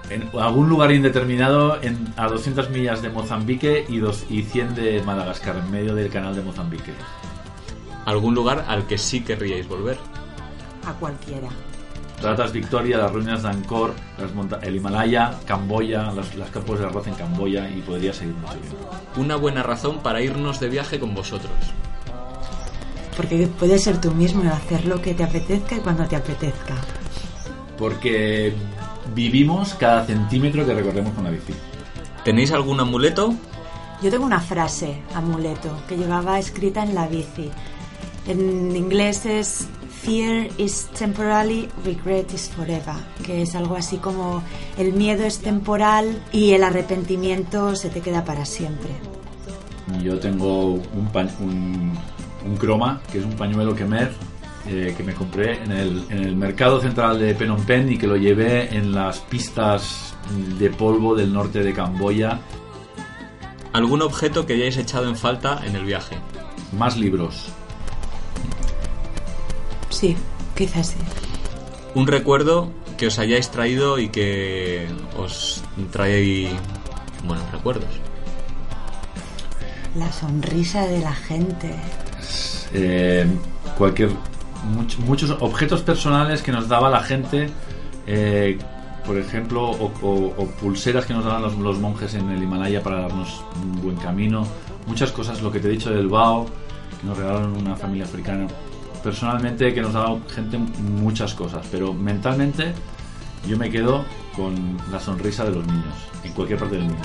[0.10, 5.02] En algún lugar indeterminado en, a 200 millas de Mozambique y, dos, y 100 de
[5.04, 6.94] Madagascar, en medio del canal de Mozambique.
[8.06, 9.98] ¿Algún lugar al que sí querríais volver?
[10.86, 11.48] A cualquiera.
[12.20, 16.86] Tratas Victoria, las ruinas de Angkor, las monta- el Himalaya, Camboya, las, las campos de
[16.86, 18.74] arroz en Camboya y podría seguir mucho bien.
[19.18, 21.52] Una buena razón para irnos de viaje con vosotros.
[23.18, 26.76] Porque puedes ser tú mismo y hacer lo que te apetezca y cuando te apetezca.
[27.78, 28.54] Porque
[29.14, 31.54] vivimos cada centímetro que recorremos con la bici.
[32.24, 33.34] ¿Tenéis algún amuleto?
[34.02, 37.50] Yo tengo una frase, amuleto, que llevaba escrita en la bici.
[38.28, 39.68] En inglés es
[40.04, 44.44] Fear is temporary, regret is forever, que es algo así como
[44.78, 48.90] el miedo es temporal y el arrepentimiento se te queda para siempre.
[50.02, 51.94] Yo tengo un, pa- un,
[52.46, 54.12] un croma, que es un pañuelo quemer,
[54.68, 58.08] eh, que me compré en el, en el mercado central de Phnom Penh y que
[58.08, 60.16] lo llevé en las pistas
[60.60, 62.40] de polvo del norte de Camboya.
[63.74, 66.18] ¿Algún objeto que hayáis echado en falta en el viaje?
[66.78, 67.48] Más libros.
[70.04, 70.18] Sí,
[70.54, 70.98] quizás sí.
[71.96, 74.86] Un recuerdo que os hayáis traído y que
[75.18, 76.50] os trae
[77.26, 77.88] buenos recuerdos.
[79.96, 81.74] La sonrisa de la gente.
[82.74, 83.26] Eh,
[83.78, 84.10] cualquier
[84.76, 87.50] much- muchos objetos personales que nos daba la gente
[88.06, 88.58] eh,
[89.06, 92.84] por ejemplo o, o- o pulseras que nos daban los, los monjes en el Himalaya
[92.84, 94.46] para darnos un buen camino
[94.86, 96.46] muchas cosas lo que te he dicho del Bao
[97.00, 98.48] que nos regalaron una familia africana
[99.04, 102.74] personalmente que nos ha dado gente muchas cosas, pero mentalmente
[103.46, 105.94] yo me quedo con la sonrisa de los niños
[106.24, 107.02] en cualquier parte del mundo.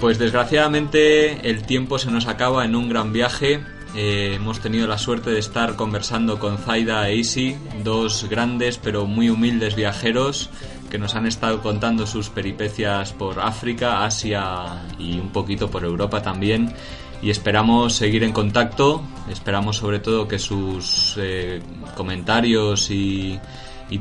[0.00, 3.62] Pues desgraciadamente el tiempo se nos acaba en un gran viaje
[3.94, 9.04] eh, hemos tenido la suerte de estar conversando con Zaida e Isi, dos grandes pero
[9.06, 10.48] muy humildes viajeros
[10.90, 16.22] que nos han estado contando sus peripecias por África, Asia y un poquito por Europa
[16.22, 16.72] también.
[17.20, 21.60] Y esperamos seguir en contacto, esperamos sobre todo que sus eh,
[21.96, 23.40] comentarios y,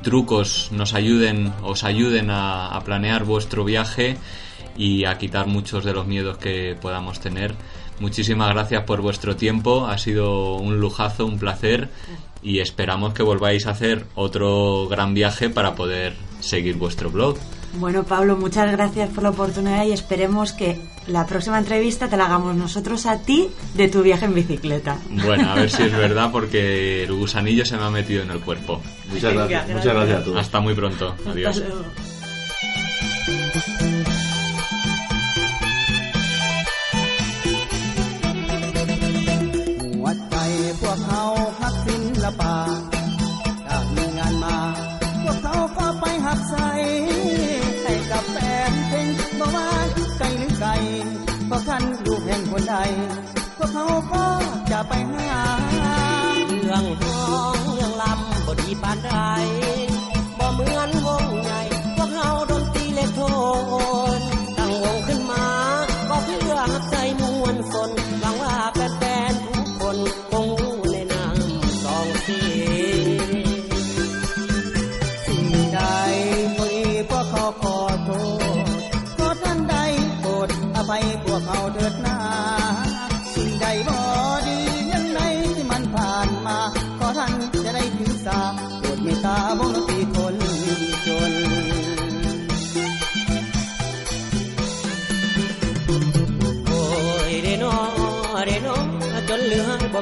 [0.03, 4.17] trucos nos ayuden, os ayuden a planear vuestro viaje
[4.77, 7.55] y a quitar muchos de los miedos que podamos tener.
[7.99, 11.89] Muchísimas gracias por vuestro tiempo, ha sido un lujazo, un placer
[12.41, 17.37] y esperamos que volváis a hacer otro gran viaje para poder seguir vuestro blog.
[17.73, 22.25] Bueno, Pablo, muchas gracias por la oportunidad y esperemos que la próxima entrevista te la
[22.25, 24.97] hagamos nosotros a ti de tu viaje en bicicleta.
[25.09, 28.39] Bueno, a ver si es verdad porque el gusanillo se me ha metido en el
[28.39, 28.81] cuerpo.
[29.09, 29.95] muchas Venga, gracias muchas gracias.
[29.95, 31.15] gracias a todos Hasta muy pronto.
[31.27, 31.57] Adiós.
[31.57, 31.83] Hasta luego.
[40.89, 41.23] วกเขา
[41.59, 42.55] พักศิลปะ
[43.67, 44.57] ถ้ามีงานมา
[45.23, 46.69] พวกเขาก็ไปหักใส่
[47.83, 48.37] ให้กับแฟ
[48.69, 49.07] นเพลง
[49.39, 49.67] บอกว่า
[50.17, 50.69] ไกลหรือไกล
[51.47, 52.75] เพราะคันลูกแห่งคนใด
[53.57, 54.25] พวกเขาก็
[54.71, 55.43] จะไปหา
[56.47, 59.11] เรื่องห้องเรื่องลำบ่ดีปานใด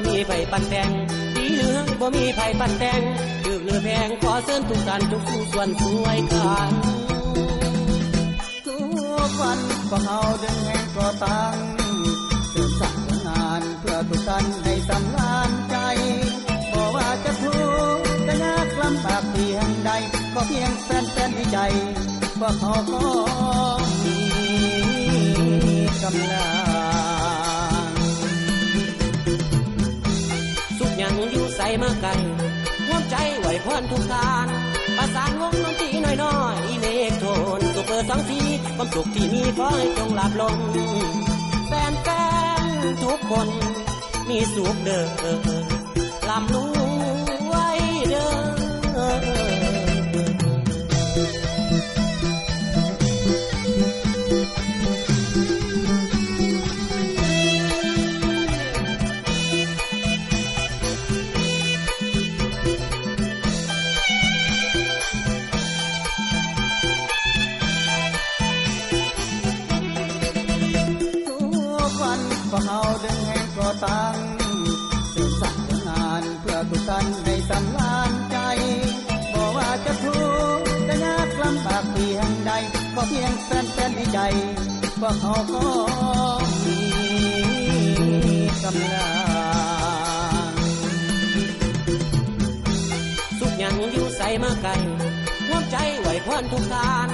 [0.00, 0.90] ่มีไผปันแตง
[1.36, 3.00] ดีเหลือบ่มีไผปันแตง
[3.44, 6.72] ถือเหลือแพงขอเชิญทุกท่านทุกผู้ส่วนสวยกัน
[8.66, 8.76] ทุ
[9.28, 11.54] กวันพวกเขาเดินแห่งก่อตั้ง
[12.50, 15.76] เสริมสร้างงานเพื่อทุกท่านให้สำราญใจ
[16.72, 17.58] บอกว่าจะทุ
[17.98, 19.90] กข์จะยากลำบากเพียงใด
[20.34, 21.58] ก็เพียงแฟนๆให้ใจ
[22.38, 23.02] พวกเขาก็
[24.04, 24.18] มี
[26.02, 26.67] กำลัง
[31.82, 32.18] มากัน
[32.86, 34.46] ร่วมใจไหวพรทุกการ
[34.96, 35.88] ประสานวงดนตรี
[36.22, 37.24] น้อยๆอิเล็กโท
[37.58, 38.38] นสุขเปิดสังสี
[38.76, 40.56] ความสุขที่มีขอให้จงหลับลง
[41.68, 42.08] แฟนแฟ
[42.60, 42.64] น
[43.02, 43.48] ทุกคน
[44.28, 45.04] มีสุขเด้อ
[46.28, 85.64] ลำรู้ไวกเขาก็
[86.64, 86.78] มี
[88.64, 89.08] กำลั
[90.50, 90.54] ง
[93.38, 94.80] สุขยังอยู่ใส่มากัน
[95.48, 97.08] ร่วใจไหวพรทุกการ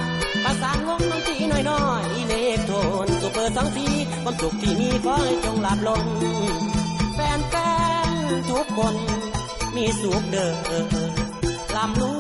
[0.45, 1.37] ประสานวงดนตรี
[1.71, 2.73] น้อยๆอิเล็กโท
[3.07, 3.87] นสุเปิดสังสี
[4.23, 6.05] ความสุขที่มีขอให้จงหลับลง
[7.15, 8.95] แฟนๆทุกคน
[9.77, 10.53] มีสุขเด้อ
[11.77, 12.14] ลำร